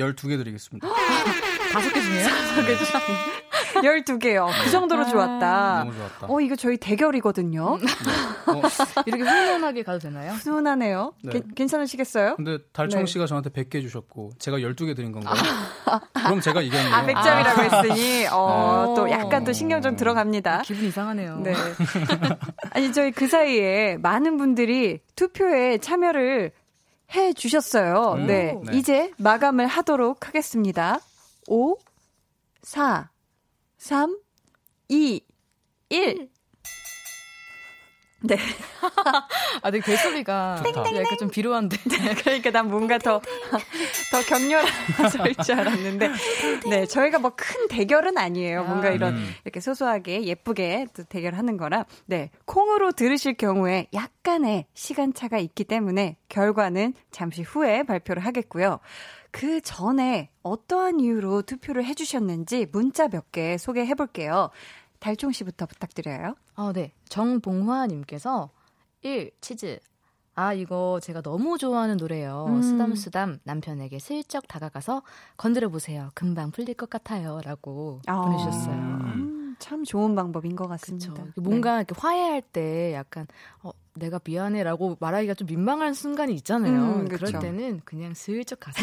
[0.00, 0.88] 열두 개 드리겠습니다.
[1.72, 2.26] 다섯 개 중에요?
[3.82, 4.48] 12개요.
[4.64, 5.84] 그 정도로 좋았다.
[5.84, 6.26] 너무 좋았다.
[6.28, 7.62] 어, 이거 저희 대결이거든요.
[7.64, 7.78] 어,
[9.06, 10.32] 이렇게 훈훈하게 가도 되나요?
[10.32, 11.12] 훈훈하네요.
[11.22, 11.32] 네.
[11.32, 12.34] 괜- 괜찮으시겠어요?
[12.36, 13.06] 근데 달청 네.
[13.06, 15.34] 씨가 저한테 100개 주셨고 제가 12개 드린 건가요?
[16.14, 16.94] 그럼 제가 이겼네요.
[16.94, 18.94] 아, 100점이라고 했으니, 어, 네.
[19.00, 20.62] 또 약간 또 신경 좀 들어갑니다.
[20.62, 21.40] 기분 이상하네요.
[21.44, 21.54] 네.
[22.72, 26.52] 아니, 저희 그 사이에 많은 분들이 투표에 참여를
[27.14, 28.14] 해 주셨어요.
[28.16, 28.54] 음, 네.
[28.64, 28.76] 네.
[28.76, 31.00] 이제 마감을 하도록 하겠습니다.
[31.48, 31.76] 5,
[32.62, 33.10] 4,
[33.78, 34.16] 3,
[34.88, 35.20] 2,
[35.88, 36.29] 1.
[38.22, 38.36] 네.
[39.62, 40.80] 아, 근데 개소리가 좋다.
[40.96, 41.76] 약간 좀 비루한데.
[42.22, 43.20] 그러니까 난 뭔가 더,
[44.10, 46.10] 더 격렬해질 줄 알았는데.
[46.68, 46.86] 네.
[46.86, 48.64] 저희가 뭐 큰 대결은 아니에요.
[48.64, 49.34] 뭔가 이런 음.
[49.44, 51.86] 이렇게 소소하게 예쁘게 또 대결하는 거라.
[52.06, 52.30] 네.
[52.44, 58.80] 콩으로 들으실 경우에 약간의 시간차가 있기 때문에 결과는 잠시 후에 발표를 하겠고요.
[59.30, 64.50] 그 전에 어떠한 이유로 투표를 해주셨는지 문자 몇 개 소개해 볼게요.
[64.98, 66.34] 달총 씨부터 부탁드려요.
[66.60, 66.92] 아, 네.
[67.08, 68.50] 정봉화 님께서
[69.00, 69.30] 1.
[69.40, 69.78] 치즈.
[70.34, 72.48] 아, 이거 제가 너무 좋아하는 노래예요.
[72.50, 72.60] 음.
[72.60, 75.02] 쓰담쓰담 남편에게 슬쩍 다가가서
[75.38, 76.10] 건드려 보세요.
[76.14, 77.40] 금방 풀릴 것 같아요.
[77.42, 78.20] 라고 아.
[78.20, 78.74] 보내주셨어요.
[78.74, 81.12] 음, 참 좋은 방법인 것 같습니다.
[81.12, 81.40] 그쵸.
[81.40, 83.26] 뭔가 이렇게 화해할 때 약간,
[83.62, 87.00] 어, 내가 미안해라고 말하기가 좀 민망한 순간이 있잖아요.
[87.02, 87.08] 음.
[87.08, 88.78] 그럴 때는 그냥 슬쩍 가서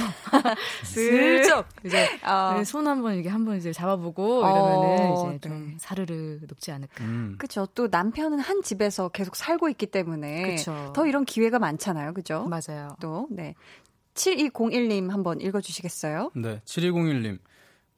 [0.83, 1.09] 슬-
[1.43, 2.53] 슬쩍 이제 어.
[2.57, 5.75] 네, 손 한번 이렇게 한번 이제 잡아보고 어, 이러면은 이제 좀 네.
[5.79, 7.03] 사르르 녹지 않을까.
[7.03, 7.35] 음.
[7.39, 7.65] 그쵸.
[7.73, 10.91] 또 남편은 한 집에서 계속 살고 있기 때문에 그쵸.
[10.93, 12.13] 더 이런 기회가 많잖아요.
[12.13, 12.45] 그죠?
[12.47, 12.89] 맞아요.
[13.01, 13.55] 또, 네.
[14.13, 16.31] 7201님 한번 읽어 주시겠어요?
[16.35, 17.39] 네, 7201님.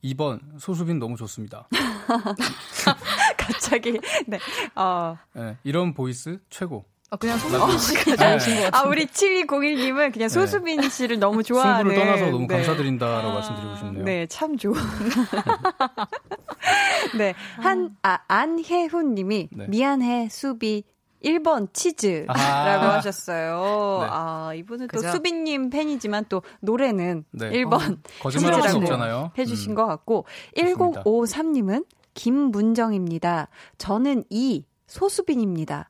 [0.04, 1.68] 2번 소수빈 너무 좋습니다.
[3.38, 4.40] 갑자기, 네.
[4.76, 5.18] 어.
[5.34, 6.86] 네, 이런 voice 최고.
[7.12, 8.90] 아, 그냥 소수빈 씨가 잘하신 것 아, 같아요.
[8.90, 11.90] 우리 7201님은 그냥 소수빈 씨를 너무 좋아하는.
[11.90, 11.96] 네.
[11.96, 12.56] 승부를 떠나서 너무 네.
[12.56, 14.04] 감사드린다라고 말씀드리고 싶네요.
[14.04, 14.76] 네, 참 좋은.
[17.18, 19.66] 네, 한, 아, 안혜훈 님이 네.
[19.68, 20.84] 미안해, 수비.
[21.24, 22.98] 1번 치즈라고 아하.
[22.98, 24.00] 하셨어요.
[24.02, 24.08] 네.
[24.10, 25.12] 아, 이분은 또 그죠?
[25.12, 27.52] 수빈님 팬이지만 또 노래는 네.
[27.52, 29.32] 1번 거짓말할 수 치즈라고.
[29.38, 29.76] 해주신 음.
[29.76, 31.04] 것 같고, 좋습니다.
[31.04, 33.48] 1053님은 김문정입니다.
[33.78, 35.90] 저는 이 소수빈입니다.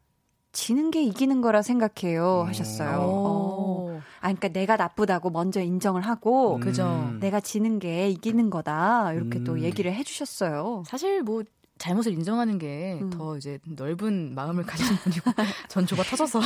[0.51, 2.41] 지는 게 이기는 거라 생각해요.
[2.41, 2.47] 음.
[2.47, 2.97] 하셨어요.
[2.99, 3.05] 어.
[3.05, 3.99] 오.
[4.19, 6.59] 아, 그러니까 내가 나쁘다고 먼저 인정을 하고, 음.
[6.59, 7.13] 그죠.
[7.19, 9.13] 내가 지는 게 이기는 거다.
[9.13, 9.61] 이렇게 또 음.
[9.61, 10.83] 얘기를 해주셨어요.
[10.85, 11.43] 사실 뭐
[11.79, 13.09] 잘못을 인정하는 게 음.
[13.09, 15.31] 더 이제 넓은 마음을 가진 분이고
[15.69, 16.41] 전 좁아 터져서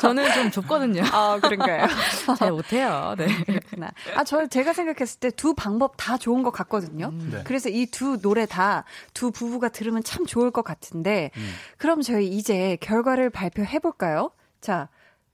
[0.00, 1.02] 저는 좀 좁거든요.
[1.12, 1.86] 아, 그런가요?
[2.38, 3.14] 잘 못해요.
[3.16, 3.26] 네.
[3.44, 3.90] 그렇구나.
[4.16, 7.12] 아, 저 제가 생각했을 때 두 방법 다 좋은 것 같거든요.
[7.30, 7.42] 네.
[7.44, 11.52] 그래서 이 두 노래 다 두 부부가 들으면 참 좋을 것 같은데, 음.
[11.76, 14.30] 그럼 저희 이제 결과를 발표해 볼까요?
[14.60, 14.88] 자,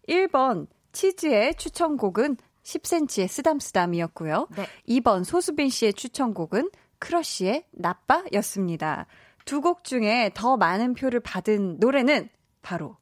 [0.09, 4.49] 1번 치즈의 추천곡은 10cm의 쓰담쓰담이었고요.
[4.57, 4.67] 네.
[4.89, 6.71] 2번 소수빈 씨의 추천곡은
[7.05, 9.07] 크러쉬의 나빠였습니다.
[9.45, 12.31] 두 곡 중에 더 많은 표를 받은 노래는
[12.63, 12.97] 바로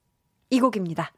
[0.50, 1.12] 이 곡입니다.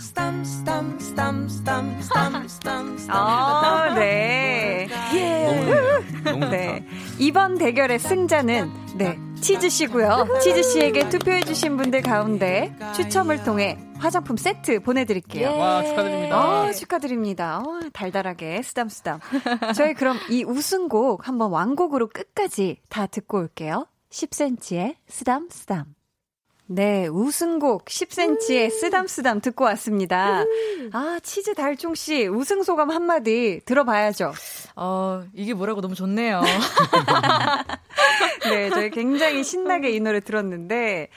[0.00, 3.08] Stam, stam, stam, stam, stam, stam, stam.
[3.08, 4.86] 아, 네.
[4.88, 6.00] 너무 좋네요.
[6.24, 6.50] 너무 좋다.
[6.50, 6.84] 네.
[7.18, 10.38] 이번 대결의 승자는 네, 치즈 씨고요.
[10.40, 15.56] 치즈 씨에게 투표해 주신 분들 가운데 추첨을 통해 화장품 세트 보내 드릴게요.
[15.56, 16.36] 와 축하드립니다.
[16.36, 17.58] 아, 축하드립니다.
[17.58, 19.18] 어, 달달하게 쓰담쓰담.
[19.74, 23.86] 저희 그럼 이 우승곡 한번 완곡으로 끝까지 다 듣고 올게요.
[24.10, 25.94] 10cm의 쓰담쓰담.
[26.70, 30.44] 네, 우승곡 10cm의 쓰담쓰담 듣고 왔습니다.
[30.92, 34.34] 아, 치즈 달총 씨 우승 소감 한마디 들어봐야죠.
[34.76, 36.42] 어, 이게 뭐라고 너무 좋네요.
[38.50, 41.08] 네, 저희 굉장히 신나게 이 노래 들었는데,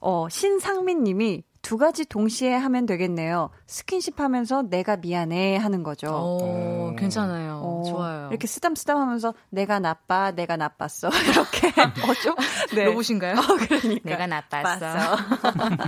[0.00, 3.50] 어, 신상민 님이 두 가지 동시에 하면 되겠네요.
[3.66, 6.06] 스킨십 하면서 내가 미안해 하는 거죠.
[6.06, 6.94] 어, 어.
[6.96, 7.60] 괜찮아요.
[7.60, 8.28] 어, 좋아요.
[8.30, 11.10] 이렇게 쓰담쓰담 하면서 내가 나빠, 내가 나빴어.
[11.28, 11.66] 이렇게.
[11.80, 12.36] 어, 좀?
[12.72, 12.84] 네.
[12.84, 13.34] 로봇인가요?
[13.66, 14.08] 그러니까.
[14.08, 15.16] 내가 나빴어.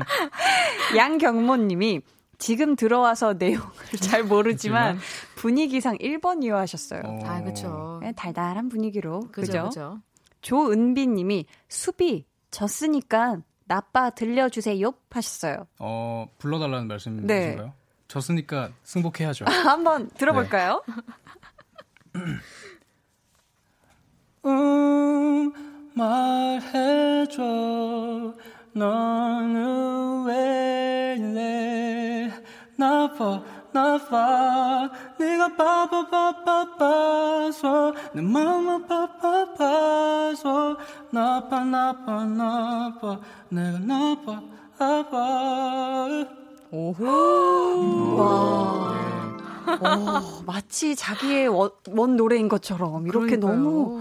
[0.98, 2.00] 양경모 님이
[2.38, 3.70] 지금 들어와서 내용을
[4.00, 4.98] 잘 모르지만
[5.36, 7.02] 분위기상 1번이요 하셨어요.
[7.04, 7.20] 어.
[7.24, 8.00] 아, 그쵸.
[8.02, 9.28] 네, 달달한 분위기로.
[9.30, 9.64] 그죠, 그죠?
[9.66, 9.98] 그죠.
[10.40, 15.66] 조은비 님이 수비 졌으니까 나빠 들려주세요 하셨어요.
[15.78, 17.66] 어, 불러달라는 말씀이신가요?
[17.66, 17.72] 네.
[18.08, 19.44] 졌으니까 승복해야죠.
[19.64, 20.82] 한번 들어볼까요?
[24.46, 25.52] 음,
[25.94, 27.42] 말해줘.
[28.72, 32.32] 너는 왜 이래?
[32.76, 33.42] 나빠,
[33.72, 34.90] 나빠.
[35.18, 35.56] 네가
[36.68, 40.76] 바바바바바서 내 맘만 바바바서
[41.10, 43.18] 나빠 나빠 나빠
[43.50, 44.40] 내가 나빠
[44.78, 46.26] 아빠
[46.70, 48.16] 오호.
[48.16, 48.94] 와.
[49.80, 53.54] 어, 마치 자기의 원, 원 노래인 것처럼 이렇게 그러니까요.
[53.54, 54.00] 너무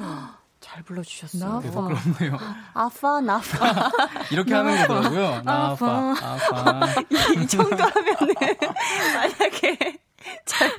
[0.78, 1.60] 잘 불러주셨어요.
[1.60, 2.38] 그래서 그렇네요.
[2.76, 3.90] 아파, 나파.
[4.32, 5.42] 이렇게 하는 거더라고요.
[5.44, 8.36] 나빠 아빠 이, 이 정도 하면은,
[9.16, 9.98] 만약에,
[10.46, 10.72] 잘,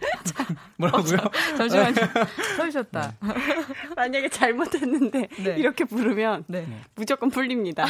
[0.76, 1.16] 뭐라고요?
[1.56, 1.94] 잠시만요.
[2.58, 3.14] 서주셨다.
[3.96, 5.56] 만약에 잘못했는데, 네.
[5.56, 6.68] 이렇게 부르면 네.
[6.94, 7.84] 무조건 풀립니다.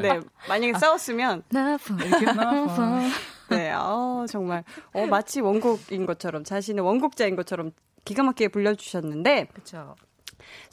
[0.00, 0.20] 네.
[0.48, 3.00] 만약에 싸웠으면, 나빠 이렇게 나빠.
[3.48, 7.72] 네, 어, 정말, 어, 마치 원곡인 것처럼, 자신의 원곡자인 것처럼
[8.04, 9.94] 기가 막히게 불려주셨는데, 그렇죠.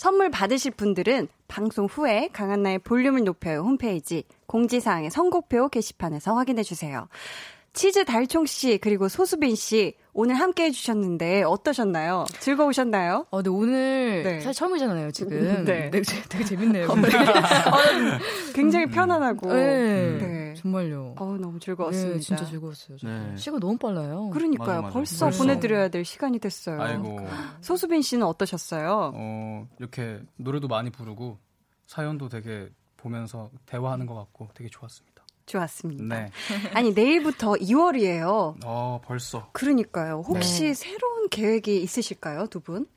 [0.01, 7.07] 선물 받으실 분들은 방송 후에 강한나의 볼륨을 높여요 홈페이지 공지사항의 선곡표 게시판에서 확인해 주세요.
[7.73, 12.25] 치즈 달총 씨 그리고 소수빈 씨 오늘 함께 해주셨는데 어떠셨나요?
[12.39, 13.25] 즐거우셨나요?
[13.29, 14.39] 어, 근데 오늘 네.
[14.41, 15.63] 사실 처음이잖아요, 지금.
[15.63, 15.89] 네.
[15.89, 16.87] 되게, 되게 재밌네요.
[18.53, 20.17] 굉장히 편안하고 네.
[20.17, 20.53] 네.
[20.55, 21.15] 정말요.
[21.17, 22.13] 어, 너무 즐거웠습니다.
[22.15, 22.97] 네, 진짜 즐거웠어요.
[23.03, 23.37] 네.
[23.37, 24.29] 시간 너무 빨라요.
[24.31, 24.67] 그러니까요.
[24.67, 24.93] 맞아, 맞아.
[24.93, 25.37] 벌써 벌써.
[25.39, 26.81] 보내드려야 될 시간이 됐어요.
[26.81, 27.19] 아이고
[27.61, 29.13] 소수빈 씨는 어떠셨어요?
[29.15, 31.37] 어 이렇게 노래도 많이 부르고
[31.87, 35.10] 사연도 되게 보면서 대화하는 것 같고 되게 좋았습니다.
[35.45, 36.03] 좋았습니다.
[36.03, 36.31] 네.
[36.73, 38.55] 아니 내일부터 2월이에요.
[38.63, 40.23] 어 벌써 그러니까요.
[40.27, 40.73] 혹시 네.
[40.73, 42.87] 새로운 계획이 있으실까요, 두 분?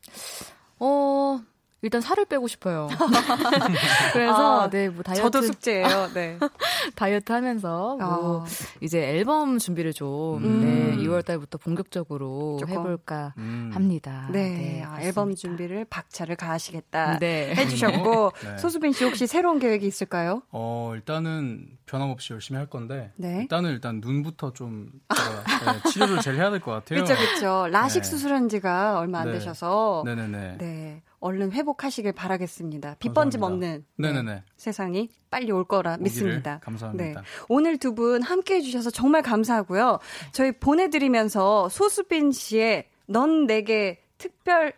[0.78, 1.40] 어,
[1.85, 2.89] 일단 살을 빼고 싶어요.
[4.14, 5.22] 그래서, 아, 네, 뭐 다이어트.
[5.22, 6.09] 저도 숙제예요.
[6.14, 6.39] 네.
[6.97, 8.47] 다이어트 하면서, 뭐, 아,
[8.80, 10.61] 이제 앨범 준비를 좀, 음.
[10.97, 12.72] 네, 2월 달부터 본격적으로 조금.
[12.74, 13.70] 해볼까 음.
[13.74, 14.28] 합니다.
[14.32, 15.03] 네, 아, 그렇습니다.
[15.07, 17.55] 앨범 준비를 박차를 가하시겠다 네.
[17.55, 18.59] 해주셨고 네.
[18.59, 20.43] 소수빈 씨 혹시 새로운 계획이 있을까요?
[20.51, 23.41] 어 일단은 변함없이 열심히 할 건데 네.
[23.43, 27.05] 일단은 일단 눈부터 좀 제가, 네, 치료를 제일 해야 될 것 같아요.
[27.05, 27.68] 그렇죠, 그렇죠.
[27.70, 28.09] 라식 네.
[28.09, 29.32] 수술한 지가 얼마 안 네.
[29.32, 30.57] 되셔서 네네네.
[30.59, 32.97] 네, 얼른 회복하시길 바라겠습니다.
[33.01, 33.47] 감사합니다.
[33.47, 34.43] 없는 네네네.
[34.59, 36.61] 세상이 빨리 올 거라 믿습니다.
[36.62, 37.20] 감사합니다.
[37.22, 37.27] 네.
[37.49, 40.01] 오늘 두 분 함께 해주셔서 정말 감사하고요.
[40.33, 44.75] 저희 보내드리면서 소수빈 씨의 넌 내게 특별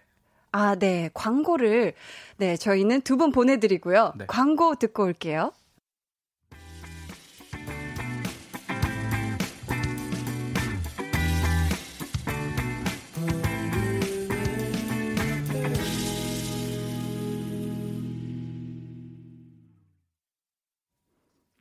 [0.53, 1.11] 아, 네.
[1.15, 1.95] 광고를
[2.37, 4.13] 네, 저희는 두 분 보내드리고요.
[4.17, 4.27] 네.
[4.29, 5.53] 광고 듣고 올게요.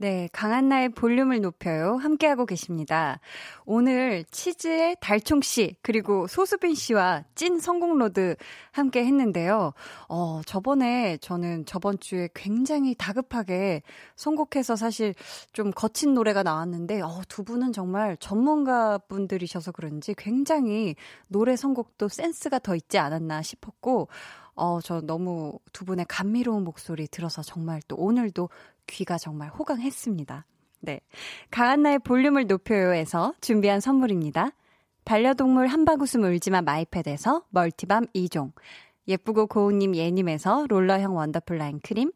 [0.06, 1.96] 네, 강한나의 볼륨을 높여요.
[1.96, 3.20] 함께하고 계십니다.
[3.66, 8.36] 오늘 치즈의 달총 씨, 그리고 소수빈 씨와 찐 성공로드
[8.72, 9.74] 함께 했는데요.
[10.08, 13.82] 어, 저번에 저는 저번 주에 굉장히 다급하게
[14.16, 15.16] 선곡해서 사실
[15.54, 20.94] 좀 거친 노래가 나왔는데, 어, 두 분은 정말 전문가 분들이셔서 그런지 굉장히
[21.30, 24.10] 노래 선곡도 센스가 더 있지 않았나 싶었고,
[24.56, 28.50] 어, 저 너무 두 분의 감미로운 목소리 들어서 정말 또 오늘도
[28.88, 30.46] 귀가 정말 호강했습니다.
[30.82, 31.02] 네.
[31.52, 34.52] 강한나의 볼륨을 높여요에서 준비한 선물입니다.
[35.04, 38.52] 반려동물 한바구음 울지마 마이패드에서 멀티밤 2종.
[39.08, 42.12] 예쁘고 고운님 예님에서 롤러형 원더풀 라인 크림.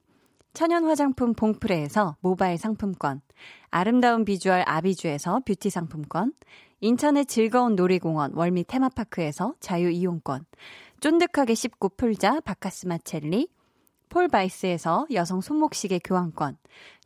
[0.53, 3.21] 천연 화장품 봉프레에서 모바일 상품권.
[3.69, 6.33] 아름다운 비주얼 아비주에서 뷰티 상품권.
[6.81, 10.45] 인천의 즐거운 놀이공원 월미 테마파크에서 자유 이용권.
[10.99, 13.47] 쫀득하게 씹고 풀자 박카스맛 젤리.
[14.09, 16.57] 폴 바이스에서 여성 손목시계 교환권,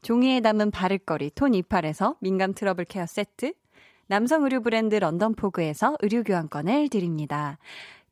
[0.02, 3.54] 종이에 담은 바를거리 톤 이팔에서 민감 트러블 케어 세트,
[4.08, 7.58] 남성 의류 브랜드 런던 포그에서 의류 교환권을 드립니다.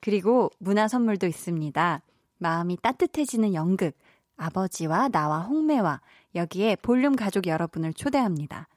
[0.01, 2.01] 그리고 문화 선물도 있습니다.
[2.37, 3.97] 마음이 따뜻해지는 연극,
[4.35, 6.01] 아버지와 나와 홍매와
[6.35, 8.67] 여기에 볼륨 가족 여러분을 초대합니다.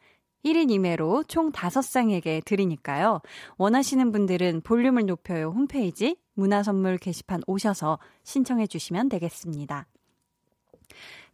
[0.45, 3.21] 1인 2매로 총 5쌍에게 드리니까요.
[3.57, 9.87] 원하시는 분들은 볼륨을 높여요 홈페이지 문화선물 게시판 오셔서 신청해 주시면 되겠습니다.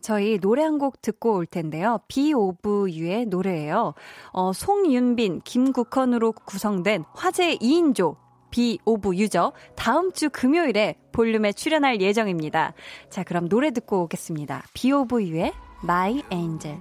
[0.01, 1.99] 저희 노래 한 곡 듣고 올 텐데요.
[2.09, 3.93] B OF YOU의 노래예요.
[4.33, 8.17] 어, 송윤빈, 김국헌으로 구성된 화제 2인조
[8.51, 9.53] B OF YOU죠.
[9.77, 12.73] 다음 주 금요일에 볼륨에 출연할 예정입니다.
[13.11, 14.65] 자, 그럼 노래 듣고 오겠습니다.
[14.75, 15.53] B OF YOU의
[15.85, 16.81] My Angel.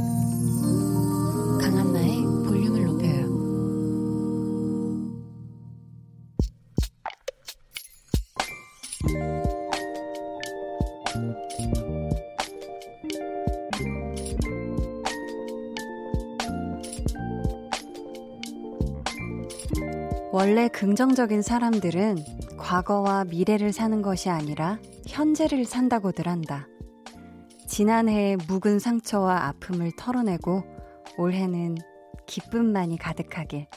[20.33, 22.17] 원래 긍정적인 사람들은
[22.57, 26.69] 과거와 미래를 사는 것이 아니라 현재를 산다고들 한다.
[27.67, 30.63] 지난해의 묵은 상처와 아픔을 털어내고
[31.17, 31.75] 올해는
[32.27, 33.67] 기쁨만이 가득하길.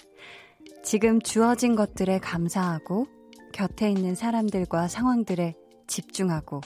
[0.84, 3.06] 지금 주어진 것들에 감사하고
[3.52, 5.54] 곁에 있는 사람들과 상황들에
[5.88, 6.60] 집중하고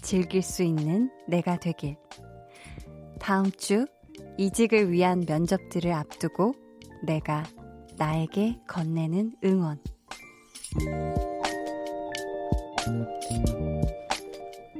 [0.00, 1.96] 즐길 수 있는 내가 되길.
[3.20, 3.86] 다음 주
[4.38, 6.54] 이직을 위한 면접들을 앞두고
[7.04, 7.42] 내가
[7.96, 9.80] 나에게 건네는 응원.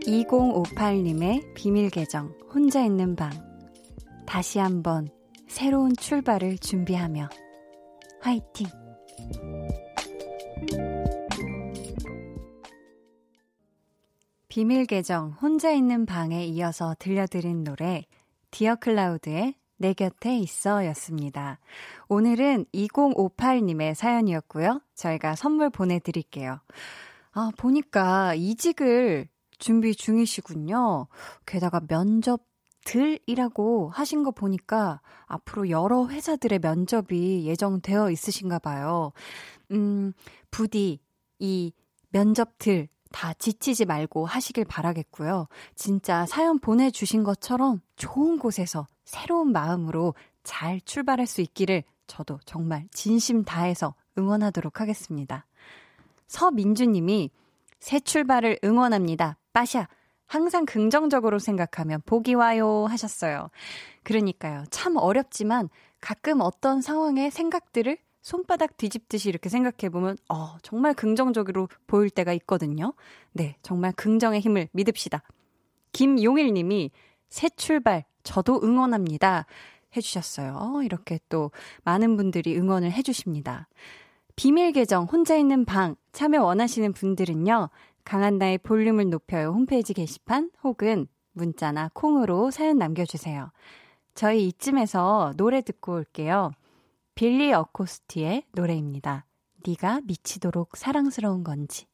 [0.06, 3.30] 2058님의 비밀 계정, 혼자 있는 방.
[4.26, 5.08] 다시 한번
[5.48, 7.28] 새로운 출발을 준비하며
[8.20, 8.66] 화이팅!
[14.48, 18.04] 비밀 계정, 혼자 있는 방에 이어서 들려드린 노래,
[18.50, 21.58] 디어 클라우드의 내 곁에 있어 였습니다.
[22.08, 24.80] 오늘은 2058님의 사연이었고요.
[24.94, 26.60] 저희가 선물 보내드릴게요.
[27.32, 31.08] 아, 보니까 이직을 준비 중이시군요.
[31.44, 32.42] 게다가 면접
[32.84, 39.12] 들이라고 하신 거 보니까 앞으로 여러 회사들의 면접이 예정되어 있으신가 봐요.
[39.72, 40.12] 음,
[40.50, 41.00] 부디
[41.38, 41.72] 이
[42.10, 45.48] 면접들 다 지치지 말고 하시길 바라겠고요.
[45.74, 53.42] 진짜 사연 보내주신 것처럼 좋은 곳에서 새로운 마음으로 잘 출발할 수 있기를 저도 정말 진심
[53.42, 55.46] 다해서 응원하도록 하겠습니다.
[56.26, 57.30] 서민주님이
[57.80, 59.38] 새 출발을 응원합니다.
[59.54, 59.88] 빠샤.
[60.26, 63.48] 항상 긍정적으로 생각하면 복이 와요 하셨어요.
[64.02, 64.64] 그러니까요.
[64.70, 65.70] 참 어렵지만
[66.02, 67.96] 가끔 어떤 상황의 생각들을
[68.26, 72.92] 손바닥 뒤집듯이 이렇게 생각해 보면, 어, 정말 긍정적으로 보일 때가 있거든요.
[73.32, 75.22] 네, 정말 긍정의 힘을 믿읍시다.
[75.92, 76.90] 김용일 님이
[77.28, 79.46] 새 출발, 저도 응원합니다.
[79.96, 80.56] 해주셨어요.
[80.58, 81.52] 어, 이렇게 또
[81.84, 83.68] 많은 분들이 응원을 해주십니다.
[84.34, 87.70] 비밀 계정 혼자 있는 방 참여 원하시는 분들은요.
[88.02, 93.52] 강한나의 볼륨을 높여요 홈페이지 게시판 혹은 문자나 콩으로 사연 남겨주세요.
[94.16, 96.50] 저희 이쯤에서 노래 듣고 올게요.
[97.16, 99.24] 빌리 어코스티의 노래입니다.
[99.66, 101.86] 네가 미치도록 사랑스러운 건지.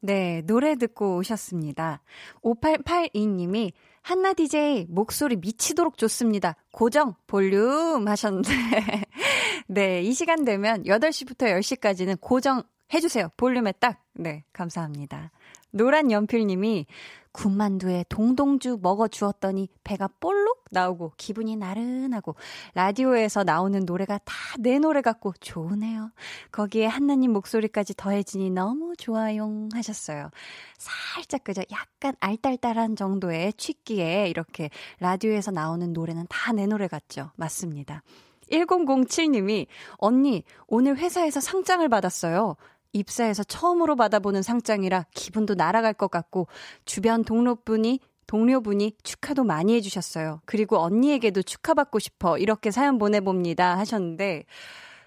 [0.00, 2.02] 네, 노래 듣고 오셨습니다.
[2.42, 6.54] 5882님이 한나 DJ 목소리 미치도록 좋습니다.
[6.70, 8.50] 고정 볼륨 하셨는데
[9.68, 13.28] 네, 이 시간 되면 8시부터 10시까지는 고정 해주세요.
[13.36, 14.02] 볼륨에 딱.
[14.14, 15.30] 네, 감사합니다.
[15.70, 16.86] 노란 연필님이
[17.32, 22.34] 군만두에 동동주 먹어 주었더니 배가 볼록 나오고 기분이 나른하고
[22.74, 26.10] 라디오에서 나오는 노래가 다 내 노래 같고 좋으네요.
[26.52, 30.28] 거기에 한나님 목소리까지 더해지니 너무 좋아요 하셨어요.
[30.76, 34.68] 살짝 그저 약간 알딸딸한 정도의 취기에 이렇게
[35.00, 37.30] 라디오에서 나오는 노래는 다 내 노래 같죠.
[37.36, 38.02] 맞습니다.
[38.50, 39.66] 1007님이
[39.96, 42.56] 언니 오늘 회사에서 상장을 받았어요.
[42.92, 46.46] 입사해서 처음으로 받아보는 상장이라 기분도 날아갈 것 같고
[46.84, 50.40] 주변 동료분이 동료분이 축하도 많이 해주셨어요.
[50.46, 54.44] 그리고 언니에게도 축하받고 싶어 이렇게 사연 보내봅니다 하셨는데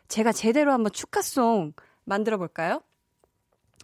[0.07, 1.73] 제가 제대로 한번 축하송
[2.03, 2.81] 만들어 볼까요?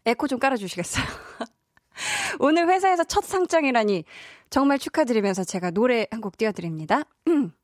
[0.06, 1.06] 에코 좀 깔아주시겠어요?
[2.39, 4.04] 오늘 회사에서 첫 상장이라니
[4.49, 7.04] 정말 축하드리면서 제가 노래 한 곡 띄워드립니다.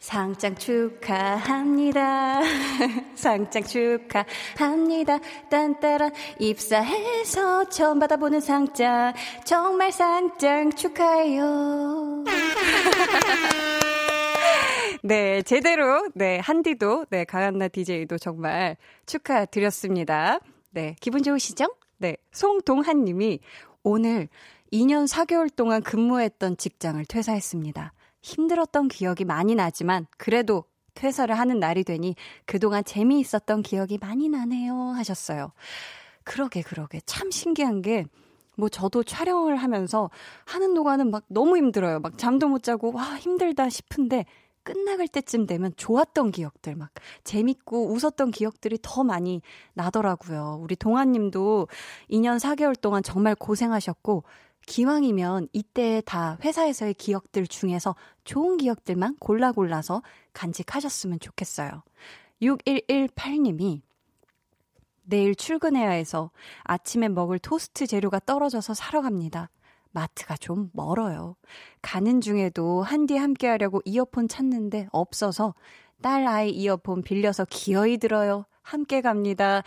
[0.00, 2.40] 상장 축하합니다.
[3.14, 5.18] 상장 축하합니다.
[5.50, 9.12] 딴따란 입사해서 처음 받아보는 상장
[9.44, 12.24] 정말 상장 축하해요.
[15.02, 20.40] 네, 제대로 네, 한디도 네, 강한나 DJ도 정말 축하드렸습니다.
[20.70, 21.74] 네, 기분 좋으시죠?
[21.98, 23.40] 네, 송동한 님이
[23.82, 24.28] 오늘
[24.72, 27.92] 2년 4개월 동안 근무했던 직장을 퇴사했습니다.
[28.22, 30.64] 힘들었던 기억이 많이 나지만 그래도
[30.94, 32.14] 퇴사를 하는 날이 되니
[32.46, 35.52] 그동안 재미있었던 기억이 많이 나네요 하셨어요.
[36.24, 38.04] 그러게 그러게 참 신기한 게
[38.60, 40.10] 뭐 저도 촬영을 하면서
[40.44, 41.98] 하는 동안은 막 너무 힘들어요.
[42.00, 44.26] 막 잠도 못 자고 와 힘들다 싶은데
[44.62, 46.90] 끝나갈 때쯤 되면 좋았던 기억들 막
[47.24, 49.40] 재밌고 웃었던 기억들이 더 많이
[49.72, 50.60] 나더라고요.
[50.62, 51.68] 우리 동아님도
[52.10, 54.24] 2년 4개월 동안 정말 고생하셨고
[54.66, 60.02] 기왕이면 이때 다 회사에서의 기억들 중에서 좋은 기억들만 골라 골라서
[60.32, 61.82] 간직하셨으면 좋겠어요.
[62.42, 63.82] 6118님이
[65.02, 66.30] 내일 출근해야 해서
[66.62, 69.50] 아침에 먹을 토스트 재료가 떨어져서 사러 갑니다.
[69.92, 71.34] 마트가 좀 멀어요.
[71.82, 75.54] 가는 중에도 한디 함께 하려고 이어폰 찾는데 없어서
[76.00, 78.44] 딸 아이 이어폰 빌려서 기어이 들어요.
[78.62, 79.62] 함께 갑니다.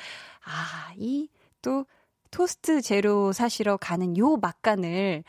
[0.45, 1.27] 아, 이
[1.63, 1.85] 또
[2.33, 5.23] 토스트 재료 사시러 가는 요 막간을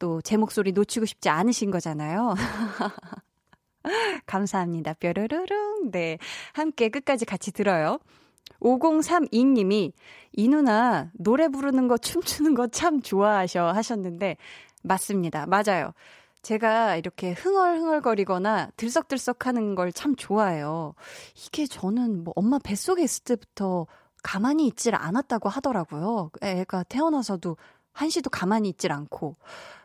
[0.00, 2.34] 또 제 목소리 놓치고 싶지 않으신 거잖아요.
[4.26, 4.94] 감사합니다.
[4.94, 5.90] 뾰르르릉.
[5.92, 6.18] 네.
[6.52, 7.98] 함께 끝까지 같이 들어요.
[8.60, 9.92] 5032님이
[10.32, 14.36] 이 누나 노래 부르는 거 춤추는 거 참 좋아하셔 하셨는데
[14.82, 15.46] 맞습니다.
[15.46, 15.92] 맞아요.
[16.42, 20.94] 제가 이렇게 흥얼흥얼거리거나 들썩들썩 하는 걸 참 좋아해요.
[21.46, 23.86] 이게 저는 뭐 엄마 뱃속에 있을 때부터
[24.28, 26.30] 가만히 있질 않았다고 하더라고요.
[26.42, 27.56] 애가 태어나서도
[27.94, 29.36] 한시도 가만히 있질 않고.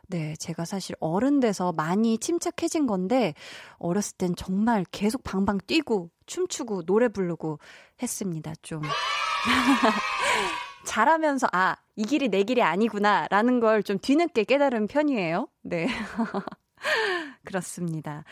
[0.09, 3.35] 네, 제가 사실 어른 돼서 많이 침착해진 건데,
[3.77, 7.59] 어렸을 땐 정말 계속 방방 뛰고, 춤추고, 노래 부르고
[8.01, 8.81] 했습니다, 좀.
[10.85, 15.47] 잘하면서, 아, 이 길이 내 길이 아니구나, 라는 걸 좀 뒤늦게 깨달은 편이에요.
[15.61, 15.87] 네.
[17.45, 18.25] 그렇습니다.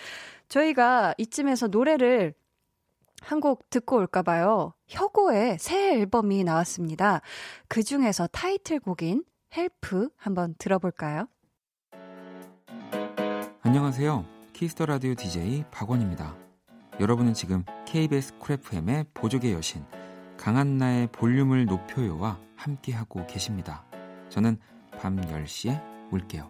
[0.50, 2.34] 저희가 이쯤에서 노래를
[3.22, 4.74] 한 곡 듣고 올까봐요.
[4.88, 7.22] 혁오의 새 앨범이 나왔습니다.
[7.68, 9.24] 그 중에서 타이틀곡인
[9.56, 11.28] Help 한번 들어볼까요?
[13.62, 14.26] 안녕하세요.
[14.54, 16.36] Kiss the Radio DJ 박원입니다.
[17.00, 19.84] 여러분은 지금 KBS Cool FM의 보조개 여신
[20.38, 23.86] 강한나의 볼륨을 높여요와 함께하고 계십니다.
[24.30, 24.58] 저는
[25.00, 26.50] 밤 10시에 올게요.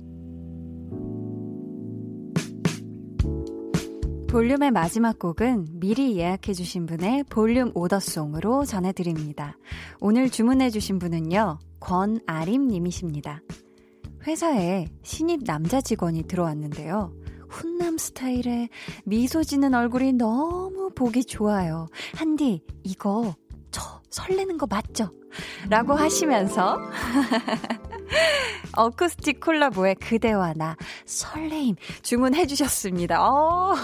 [4.31, 9.57] 볼륨의 마지막 곡은 미리 예약해주신 분의 볼륨 오더송으로 전해드립니다.
[9.99, 13.41] 오늘 주문해주신 분은요, 권아림님이십니다.
[14.25, 17.13] 회사에 신입 남자 직원이 들어왔는데요.
[17.49, 18.69] 훈남 스타일의
[19.03, 21.89] 미소 지는 얼굴이 너무 보기 좋아요.
[22.15, 23.35] 한디, 이거
[23.69, 25.11] 저 설레는 거 맞죠?
[25.69, 26.79] 라고 하시면서
[28.75, 33.21] 어쿠스틱 콜라보의 그대와 나 설레임 주문해 주셨습니다.
[33.23, 33.75] 어,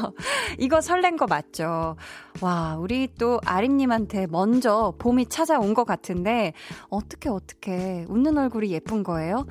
[0.58, 1.96] 이거 설렌 거 맞죠?
[2.42, 6.54] 와, 우리 또 아림님한테 먼저 봄이 찾아온 것 같은데
[6.90, 9.46] 어떻게 어떻게 웃는 얼굴이 예쁜 거예요?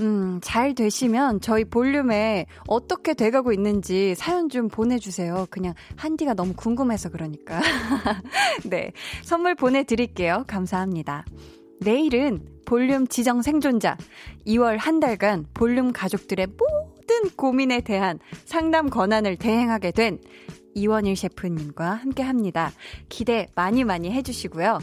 [0.00, 5.46] 음, 잘 되시면 저희 볼륨에 어떻게 돼가고 있는지 사연 좀 보내주세요.
[5.50, 7.60] 그냥 한디가 너무 궁금해서 그러니까.
[8.64, 10.44] 네, 선물 보내드릴게요.
[10.46, 11.24] 감사합니다.
[11.80, 13.96] 내일은 볼륨 지정 생존자
[14.46, 20.18] 2월 한 달간 볼륨 가족들의 모든 고민에 대한 상담 권한을 대행하게 된
[20.74, 22.70] 이원일 셰프님과 함께 합니다.
[23.08, 24.78] 기대 많이 많이 해주시고요.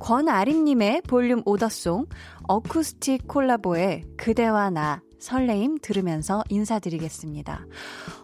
[0.00, 2.06] 권아림님의 볼륨 오더송
[2.48, 7.66] 어쿠스틱 콜라보의 그대와 나 설레임 들으면서 인사드리겠습니다.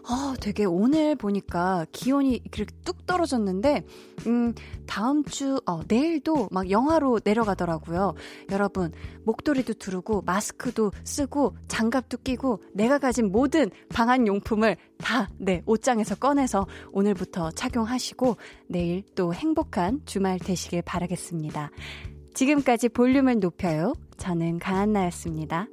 [0.07, 3.85] 아, 되게 오늘 보니까 기온이 이렇게 뚝 떨어졌는데,
[4.27, 4.53] 음,
[4.85, 8.13] 다음 주, 어, 내일도 막 영하로 내려가더라고요.
[8.51, 8.91] 여러분,
[9.23, 16.67] 목도리도 두르고, 마스크도 쓰고, 장갑도 끼고, 내가 가진 모든 방한 용품을 다, 네, 옷장에서 꺼내서
[16.91, 21.71] 오늘부터 착용하시고, 내일 또 행복한 주말 되시길 바라겠습니다.
[22.33, 23.93] 지금까지 볼륨을 높여요.
[24.17, 25.67] 저는 강한나였습니다.